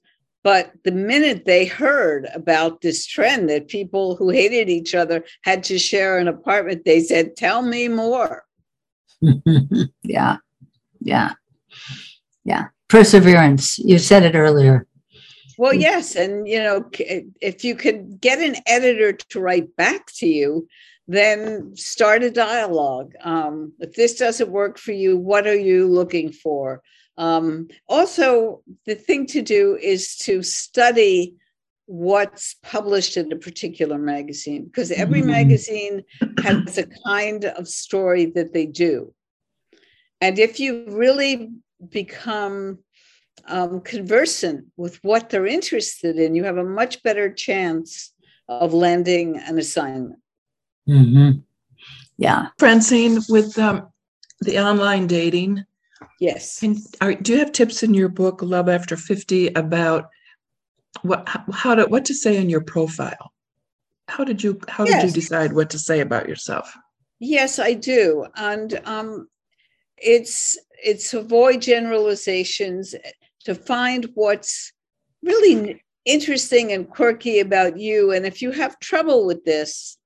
But 0.45 0.73
the 0.84 0.91
minute 0.91 1.45
they 1.45 1.65
heard 1.65 2.27
about 2.36 2.81
this 2.81 3.08
trend 3.08 3.49
that 3.49 3.67
people 3.67 4.15
who 4.15 4.29
hated 4.29 4.69
each 4.69 4.93
other 4.93 5.25
had 5.41 5.63
to 5.63 5.79
share 5.79 6.19
an 6.19 6.27
apartment, 6.27 6.86
they 6.86 7.01
said, 7.01 7.36
Tell 7.36 7.63
me 7.63 7.88
more. 7.88 8.43
yeah. 10.03 10.38
Yeah. 11.01 11.34
Yeah. 12.43 12.67
Perseverance. 12.89 13.79
You 13.79 13.97
said 13.97 14.21
it 14.21 14.36
earlier. 14.36 14.86
Well, 15.58 15.73
yes. 15.73 16.15
And, 16.15 16.47
you 16.47 16.60
know, 16.60 16.91
if 16.91 17.63
you 17.63 17.73
could 17.73 18.21
get 18.21 18.38
an 18.38 18.58
editor 18.67 19.13
to 19.13 19.39
write 19.39 19.75
back 19.77 20.12
to 20.17 20.27
you, 20.27 20.67
then 21.08 21.75
start 21.75 22.21
a 22.21 22.29
dialogue. 22.29 23.13
Um, 23.21 23.73
if 23.79 23.95
this 23.95 24.13
doesn't 24.13 24.51
work 24.51 24.77
for 24.77 24.91
you, 24.91 25.17
what 25.17 25.47
are 25.47 25.58
you 25.58 25.88
looking 25.88 26.31
for? 26.31 26.84
Um, 27.17 27.69
also, 27.88 28.62
the 28.86 28.95
thing 28.95 29.25
to 29.28 29.41
do 29.41 29.78
is 29.82 30.17
to 30.17 30.43
study 30.43 31.36
what's 31.88 32.56
published 32.63 33.15
in 33.15 33.32
a 33.32 33.36
particular 33.36 33.97
magazine 33.97 34.65
because 34.65 34.91
every 34.91 35.19
mm-hmm. 35.19 35.32
magazine 35.32 36.04
has 36.43 36.78
a 36.78 36.88
kind 37.08 37.45
of 37.45 37.67
story 37.67 38.25
that 38.25 38.54
they 38.54 38.65
do. 38.65 39.13
And 40.19 40.39
if 40.39 40.60
you 40.60 40.86
really 40.88 41.51
become 41.89 42.80
um, 43.47 43.82
conversant 43.82 44.65
with 44.78 44.97
what 45.04 45.30
they're 45.30 45.45
interested 45.45 46.17
in, 46.17 46.36
you 46.36 46.43
have 46.43 46.58
a 46.58 46.63
much 46.63 47.04
better 47.04 47.32
chance 47.32 48.12
of 48.47 48.73
landing 48.73 49.38
an 49.38 49.58
assignment. 49.58 50.19
Mm-hmm. 50.89 51.39
Yeah. 52.17 52.47
Francine, 52.58 53.19
with 53.30 53.58
um, 53.60 53.89
the 54.41 54.60
online 54.60 55.08
dating, 55.08 55.65
yes. 56.19 56.60
Can, 56.60 56.77
are, 57.01 57.13
do 57.13 57.34
you 57.34 57.39
have 57.39 57.51
tips 57.51 57.84
in 57.84 57.93
your 57.93 58.10
book, 58.10 58.41
Love 58.41 58.69
After 58.69 58.97
50, 58.97 59.47
about 59.49 60.10
what 61.01 61.27
how 61.53 61.75
to 61.75 61.84
what 61.86 62.05
to 62.05 62.13
say 62.13 62.38
in 62.38 62.49
your 62.49 62.62
profile? 62.62 63.31
How 64.08 64.23
did 64.23 64.43
you 64.43 64.60
how 64.67 64.86
yes. 64.86 65.01
did 65.01 65.08
you 65.08 65.21
decide 65.21 65.53
what 65.53 65.69
to 65.71 65.79
say 65.79 65.99
about 65.99 66.29
yourself? 66.29 66.75
Yes, 67.19 67.60
I 67.60 67.73
do. 67.73 68.25
And 68.36 68.79
um, 68.86 69.27
it's 69.97 70.58
it's 70.84 71.13
avoid 71.13 71.62
generalizations 71.62 72.95
to 73.45 73.55
find 73.55 74.10
what's 74.13 74.73
really 75.23 75.81
interesting 76.05 76.71
and 76.71 76.89
quirky 76.89 77.39
about 77.39 77.77
you. 77.77 78.12
And 78.12 78.25
if 78.25 78.41
you 78.41 78.51
have 78.51 78.79
trouble 78.79 79.25
with 79.25 79.43
this, 79.43 79.97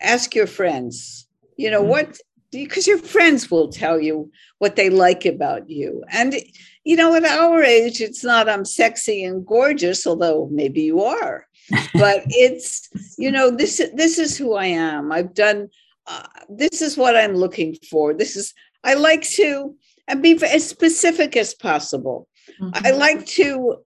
ask 0.00 0.34
your 0.34 0.46
friends. 0.46 1.26
You 1.56 1.70
know, 1.70 1.80
mm-hmm. 1.80 1.90
what 1.90 2.18
because 2.52 2.86
your 2.86 2.98
friends 2.98 3.50
will 3.50 3.68
tell 3.68 3.98
you 3.98 4.30
what 4.58 4.76
they 4.76 4.90
like 4.90 5.24
about 5.24 5.68
you. 5.68 6.04
And 6.10 6.36
you 6.84 6.96
know, 6.96 7.14
at 7.14 7.24
our 7.24 7.62
age, 7.62 8.00
it's 8.00 8.22
not 8.22 8.48
I'm 8.48 8.64
sexy 8.64 9.24
and 9.24 9.46
gorgeous, 9.46 10.06
although 10.06 10.48
maybe 10.52 10.82
you 10.82 11.02
are. 11.02 11.46
but 11.94 12.22
it's 12.26 12.88
you 13.18 13.30
know 13.30 13.50
this 13.50 13.82
this 13.94 14.18
is 14.18 14.36
who 14.36 14.54
I 14.54 14.66
am. 14.66 15.10
I've 15.10 15.34
done 15.34 15.68
uh, 16.06 16.26
this 16.48 16.82
is 16.82 16.96
what 16.96 17.16
I'm 17.16 17.34
looking 17.34 17.76
for. 17.90 18.14
This 18.14 18.36
is 18.36 18.52
I 18.84 18.94
like 18.94 19.22
to 19.30 19.74
and 20.08 20.22
be 20.22 20.38
as 20.44 20.68
specific 20.68 21.36
as 21.36 21.54
possible. 21.54 22.28
Mm-hmm. 22.60 22.86
I 22.86 22.90
like 22.90 23.24
to 23.26 23.76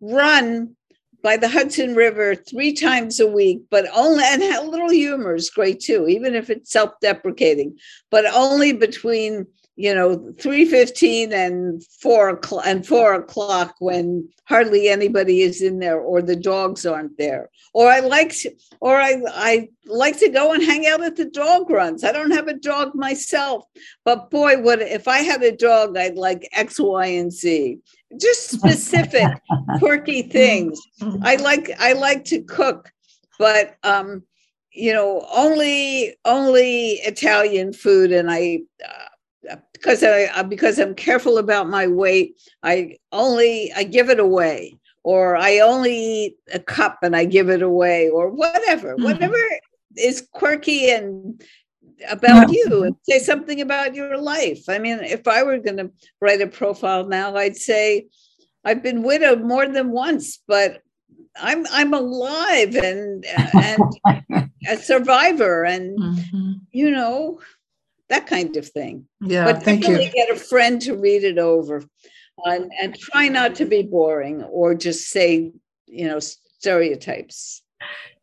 run 0.00 0.76
by 1.22 1.36
the 1.36 1.48
Hudson 1.48 1.94
River 1.94 2.34
three 2.34 2.72
times 2.72 3.20
a 3.20 3.26
week, 3.26 3.62
but 3.70 3.86
only, 3.94 4.24
and 4.26 4.42
a 4.42 4.62
little 4.62 4.90
humor 4.90 5.34
is 5.34 5.50
great 5.50 5.80
too, 5.80 6.08
even 6.08 6.34
if 6.34 6.50
it's 6.50 6.72
self 6.72 6.92
deprecating, 7.00 7.78
but 8.10 8.24
only 8.26 8.72
between 8.72 9.46
you 9.76 9.94
know 9.94 10.18
3.15 10.36 11.32
and 11.32 11.82
4 12.02 12.28
o'clock 12.30 12.64
and 12.66 12.86
4 12.86 13.14
o'clock 13.14 13.76
when 13.78 14.28
hardly 14.44 14.88
anybody 14.88 15.40
is 15.40 15.62
in 15.62 15.78
there 15.78 15.98
or 15.98 16.20
the 16.20 16.36
dogs 16.36 16.84
aren't 16.84 17.16
there. 17.16 17.48
Or 17.72 17.88
i 17.88 18.00
like 18.00 18.34
to, 18.40 18.50
or 18.80 18.96
I, 18.96 19.22
I 19.28 19.68
like 19.86 20.18
to 20.18 20.28
go 20.28 20.52
and 20.52 20.62
hang 20.62 20.86
out 20.86 21.02
at 21.02 21.16
the 21.16 21.24
dog 21.24 21.70
runs. 21.70 22.04
I 22.04 22.12
don't 22.12 22.32
have 22.32 22.48
a 22.48 22.54
dog 22.54 22.94
myself 22.94 23.64
but 24.04 24.30
boy 24.30 24.60
what 24.60 24.82
if 24.82 25.08
i 25.08 25.18
had 25.18 25.42
a 25.42 25.56
dog 25.56 25.96
i'd 25.96 26.16
like 26.16 26.48
x 26.52 26.78
y 26.78 27.06
and 27.06 27.32
z 27.32 27.78
just 28.18 28.50
specific 28.50 29.28
quirky 29.78 30.22
things. 30.38 30.80
I 31.22 31.36
like 31.36 31.70
i 31.78 31.92
like 31.92 32.24
to 32.26 32.42
cook 32.42 32.90
but 33.38 33.76
um 33.84 34.22
you 34.72 34.92
know 34.92 35.26
only 35.34 36.16
only 36.24 36.92
italian 37.04 37.72
food. 37.72 38.12
And 38.12 38.30
i 38.30 38.60
uh, 38.86 39.06
because 39.72 40.02
I 40.02 40.24
uh, 40.24 40.42
because 40.42 40.78
I'm 40.78 40.94
careful 40.94 41.38
about 41.38 41.68
my 41.68 41.86
weight, 41.86 42.38
I 42.62 42.98
only 43.12 43.72
I 43.74 43.84
give 43.84 44.10
it 44.10 44.20
away, 44.20 44.78
or 45.02 45.36
I 45.36 45.60
only 45.60 45.96
eat 45.96 46.36
a 46.52 46.58
cup 46.58 46.98
and 47.02 47.16
I 47.16 47.24
give 47.24 47.48
it 47.48 47.62
away, 47.62 48.10
or 48.10 48.28
whatever, 48.28 48.94
mm-hmm. 48.94 49.04
whatever 49.04 49.38
is 49.96 50.26
quirky 50.32 50.90
and 50.90 51.42
about 52.08 52.52
you 52.52 52.84
and 52.84 52.96
say 53.02 53.18
something 53.18 53.60
about 53.60 53.94
your 53.94 54.16
life. 54.16 54.68
I 54.68 54.78
mean, 54.78 55.00
if 55.00 55.26
I 55.28 55.42
were 55.42 55.58
going 55.58 55.76
to 55.78 55.90
write 56.20 56.40
a 56.40 56.46
profile 56.46 57.06
now, 57.06 57.36
I'd 57.36 57.56
say 57.56 58.08
I've 58.64 58.82
been 58.82 59.02
widowed 59.02 59.42
more 59.42 59.66
than 59.66 59.90
once, 59.90 60.42
but 60.46 60.82
I'm 61.36 61.66
I'm 61.70 61.94
alive 61.94 62.74
and 62.74 63.24
and 63.54 64.48
a 64.68 64.76
survivor, 64.76 65.64
and 65.64 65.98
mm-hmm. 65.98 66.52
you 66.72 66.90
know 66.90 67.40
that 68.08 68.26
kind 68.26 68.56
of 68.56 68.68
thing. 68.68 69.06
Yeah, 69.20 69.44
but 69.44 69.62
thank 69.62 69.86
you. 69.86 69.96
get 69.96 70.30
a 70.30 70.36
friend 70.36 70.80
to 70.82 70.96
read 70.96 71.24
it 71.24 71.38
over, 71.38 71.84
and, 72.44 72.70
and 72.80 72.98
try 72.98 73.28
not 73.28 73.54
to 73.56 73.64
be 73.64 73.82
boring 73.82 74.42
or 74.42 74.74
just 74.74 75.08
say 75.08 75.52
you 75.86 76.08
know 76.08 76.18
stereotypes. 76.18 77.62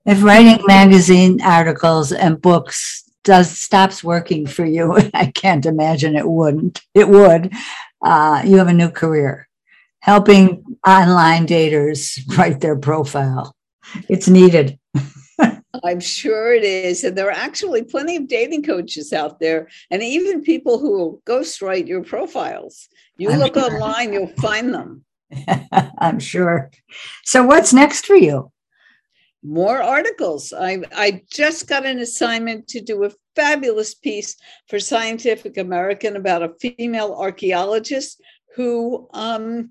If 0.06 0.24
writing 0.24 0.64
magazine 0.68 1.42
articles 1.42 2.12
and 2.12 2.42
books 2.42 3.07
does 3.28 3.52
stops 3.52 4.04
working 4.04 4.48
for 4.48 4.66
you, 4.66 4.98
I 5.14 5.28
can't 5.28 5.66
imagine 5.66 6.16
it 6.16 6.28
wouldn't. 6.28 6.82
It 6.96 7.10
would. 7.10 7.54
Uh, 8.02 8.42
you 8.46 8.58
have 8.58 8.70
a 8.70 8.74
new 8.74 8.90
career, 8.90 9.48
helping 10.00 10.64
online 10.88 11.46
daters 11.46 12.20
write 12.38 12.62
their 12.62 12.78
profile. 12.78 13.54
It's 14.10 14.28
needed. 14.28 14.80
I'm 15.84 16.00
sure 16.00 16.54
it 16.54 16.64
is. 16.64 17.04
And 17.04 17.16
there 17.18 17.28
are 17.28 17.44
actually 17.48 17.84
plenty 17.84 18.16
of 18.16 18.28
dating 18.28 18.64
coaches 18.64 19.14
out 19.14 19.40
there, 19.40 19.68
and 19.92 20.02
even 20.02 20.42
people 20.42 20.80
who 20.80 20.98
will 20.98 21.22
ghostwrite 21.28 21.88
your 21.88 22.04
profiles. 22.04 22.88
You 23.18 23.32
I'm 23.32 23.40
look 23.40 23.56
sure. 23.56 23.74
online, 23.74 24.14
you'll 24.14 24.28
find 24.28 24.74
them. 24.74 25.04
I'm 26.00 26.20
sure. 26.20 26.72
So, 27.26 27.44
what's 27.44 27.74
next 27.74 28.06
for 28.06 28.16
you? 28.16 28.52
More 29.48 29.82
articles. 29.82 30.52
I, 30.52 30.80
I 30.94 31.22
just 31.32 31.70
got 31.70 31.86
an 31.86 32.00
assignment 32.00 32.68
to 32.70 32.82
do 32.82 33.06
a 33.06 33.12
fabulous 33.34 33.96
piece 33.96 34.36
for 34.68 34.78
Scientific 34.78 35.58
American 35.58 36.18
about 36.18 36.44
a 36.44 36.54
female 36.60 37.16
archaeologist 37.18 38.22
who 38.56 39.08
um, 39.14 39.70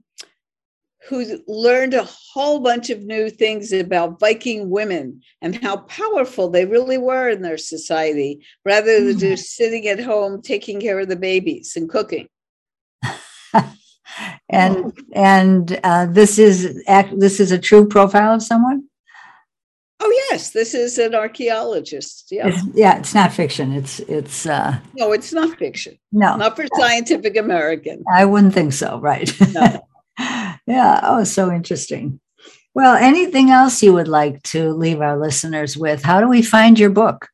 who 1.08 1.38
learned 1.46 1.92
a 1.92 2.08
whole 2.32 2.60
bunch 2.60 2.88
of 2.88 3.02
new 3.02 3.28
things 3.28 3.72
about 3.72 4.18
Viking 4.18 4.70
women 4.70 5.20
and 5.42 5.54
how 5.62 5.76
powerful 5.76 6.48
they 6.48 6.64
really 6.64 6.98
were 6.98 7.28
in 7.28 7.42
their 7.42 7.58
society, 7.58 8.40
rather 8.64 9.04
than 9.04 9.16
mm. 9.16 9.20
just 9.20 9.56
sitting 9.56 9.86
at 9.88 10.00
home 10.00 10.40
taking 10.40 10.80
care 10.80 10.98
of 10.98 11.08
the 11.08 11.16
babies 11.16 11.74
and 11.76 11.88
cooking. 11.88 12.26
and 14.48 14.92
and 15.12 15.78
uh, 15.84 16.06
this 16.06 16.38
is 16.38 16.82
this 17.14 17.40
is 17.40 17.52
a 17.52 17.58
true 17.58 17.86
profile 17.86 18.34
of 18.34 18.42
someone. 18.42 18.84
Oh 19.98 20.28
yes, 20.30 20.50
this 20.50 20.74
is 20.74 20.98
an 20.98 21.14
archaeologist. 21.14 22.28
Yeah, 22.30 22.48
it's, 22.48 22.62
yeah, 22.74 22.98
it's 22.98 23.14
not 23.14 23.32
fiction. 23.32 23.72
It's 23.72 24.00
it's. 24.00 24.46
Uh, 24.46 24.78
no, 24.94 25.12
it's 25.12 25.32
not 25.32 25.58
fiction. 25.58 25.98
No, 26.12 26.36
not 26.36 26.54
for 26.54 26.66
Scientific 26.78 27.36
American. 27.36 28.04
I 28.12 28.26
wouldn't 28.26 28.54
think 28.54 28.72
so. 28.72 29.00
Right. 29.00 29.32
No. 29.52 29.86
yeah. 30.18 31.00
Oh, 31.02 31.24
so 31.24 31.50
interesting. 31.50 32.20
Well, 32.74 32.94
anything 32.94 33.50
else 33.50 33.82
you 33.82 33.94
would 33.94 34.08
like 34.08 34.42
to 34.44 34.74
leave 34.74 35.00
our 35.00 35.18
listeners 35.18 35.78
with? 35.78 36.02
How 36.02 36.20
do 36.20 36.28
we 36.28 36.42
find 36.42 36.78
your 36.78 36.90
book? 36.90 37.30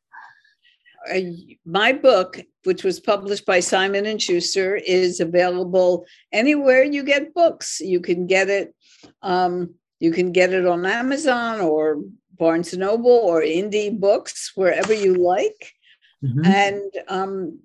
Uh, 1.12 1.18
my 1.66 1.92
book, 1.92 2.40
which 2.62 2.84
was 2.84 3.00
published 3.00 3.44
by 3.44 3.58
Simon 3.58 4.06
and 4.06 4.22
Schuster, 4.22 4.76
is 4.76 5.18
available 5.18 6.06
anywhere 6.32 6.84
you 6.84 7.02
get 7.02 7.34
books. 7.34 7.80
You 7.80 7.98
can 7.98 8.28
get 8.28 8.48
it. 8.48 8.72
Um, 9.20 9.74
you 9.98 10.12
can 10.12 10.30
get 10.30 10.52
it 10.52 10.64
on 10.64 10.86
Amazon 10.86 11.60
or 11.60 12.00
Barnes 12.42 12.72
and 12.72 12.80
Noble 12.80 13.20
or 13.30 13.40
Indie 13.40 13.96
Books, 13.96 14.50
wherever 14.56 14.92
you 14.92 15.14
like. 15.14 15.72
Mm-hmm. 16.24 16.44
And 16.44 16.90
um, 17.06 17.60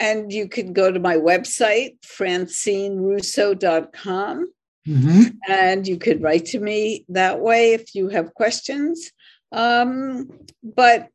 and 0.00 0.32
you 0.32 0.48
can 0.48 0.72
go 0.72 0.90
to 0.90 0.98
my 0.98 1.16
website, 1.16 2.00
francinerusso.com. 2.00 4.52
Mm-hmm. 4.88 5.22
And 5.48 5.86
you 5.86 5.98
could 5.98 6.20
write 6.20 6.46
to 6.46 6.58
me 6.58 7.04
that 7.10 7.38
way 7.38 7.74
if 7.74 7.94
you 7.94 8.08
have 8.08 8.34
questions. 8.34 9.12
Um, 9.52 10.32
but 10.64 11.06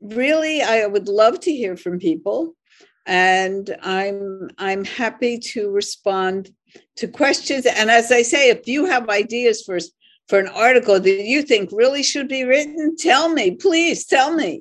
really, 0.00 0.62
I 0.62 0.86
would 0.86 1.06
love 1.06 1.38
to 1.40 1.52
hear 1.52 1.76
from 1.76 2.00
people. 2.00 2.56
And 3.06 3.76
I'm 3.82 4.50
I'm 4.58 4.84
happy 4.84 5.38
to 5.52 5.70
respond 5.70 6.52
to 6.96 7.06
questions. 7.06 7.66
And 7.66 7.88
as 7.88 8.10
I 8.10 8.22
say, 8.22 8.50
if 8.50 8.66
you 8.66 8.86
have 8.86 9.08
ideas 9.08 9.62
for 9.62 9.78
for 10.28 10.38
an 10.38 10.48
article 10.48 10.98
that 10.98 11.24
you 11.24 11.42
think 11.42 11.70
really 11.72 12.02
should 12.02 12.28
be 12.28 12.44
written, 12.44 12.96
tell 12.96 13.28
me, 13.28 13.52
please 13.52 14.06
tell 14.06 14.34
me. 14.34 14.60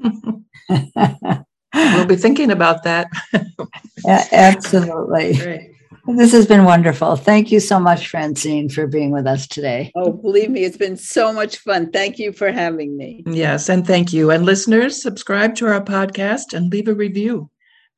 we'll 0.69 2.06
be 2.06 2.15
thinking 2.15 2.52
about 2.52 2.84
that. 2.84 3.08
yeah, 4.06 4.26
absolutely. 4.32 5.36
Great. 5.36 5.69
This 6.06 6.34
has 6.34 6.45
been 6.45 6.65
wonderful. 6.65 7.15
Thank 7.15 7.49
you 7.49 7.62
so 7.62 7.80
much, 7.80 8.10
Francine, 8.10 8.67
for 8.67 8.88
being 8.88 9.12
with 9.12 9.26
us 9.26 9.47
today. 9.47 9.89
Oh, 9.95 10.12
believe 10.12 10.49
me, 10.49 10.65
it's 10.65 10.76
been 10.76 10.97
so 10.97 11.32
much 11.32 11.60
fun. 11.60 11.91
Thank 11.91 12.19
you 12.19 12.34
for 12.34 12.52
having 12.52 12.97
me. 12.97 13.23
Yes, 13.26 13.69
and 13.69 13.88
thank 13.88 14.12
you. 14.12 14.30
And 14.30 14.45
listeners, 14.45 15.02
subscribe 15.02 15.56
to 15.56 15.67
our 15.67 15.82
podcast 15.82 16.54
and 16.54 16.69
leave 16.69 16.89
a 16.89 16.93
review. 16.93 17.49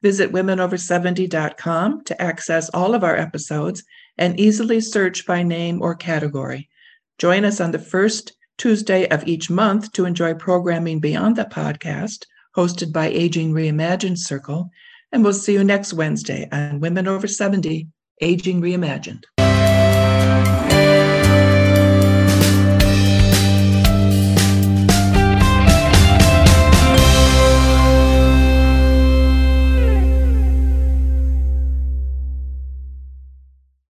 Visit 0.03 0.31
womenover70.com 0.31 2.03
to 2.03 2.21
access 2.21 2.69
all 2.69 2.93
of 2.93 3.03
our 3.03 3.15
episodes 3.15 3.83
and 4.19 4.39
easily 4.39 4.81
search 4.81 5.25
by 5.25 5.41
name 5.41 5.81
or 5.81 5.95
category. 5.95 6.69
Join 7.17 7.45
us 7.45 7.61
on 7.61 7.71
the 7.71 7.79
first 7.79 8.33
Tuesday 8.57 9.07
of 9.07 9.25
each 9.27 9.49
month 9.49 9.91
to 9.93 10.05
enjoy 10.05 10.33
programming 10.33 10.99
beyond 10.99 11.35
the 11.35 11.45
podcast, 11.45 12.25
hosted 12.55 12.91
by 12.91 13.07
Aging 13.07 13.53
Reimagined 13.53 14.17
Circle. 14.17 14.69
And 15.11 15.23
we'll 15.23 15.33
see 15.33 15.53
you 15.53 15.63
next 15.63 15.93
Wednesday 15.93 16.47
on 16.51 16.81
Women 16.81 17.07
Over 17.07 17.27
70 17.27 17.87
Aging 18.21 18.61
Reimagined. 18.61 19.23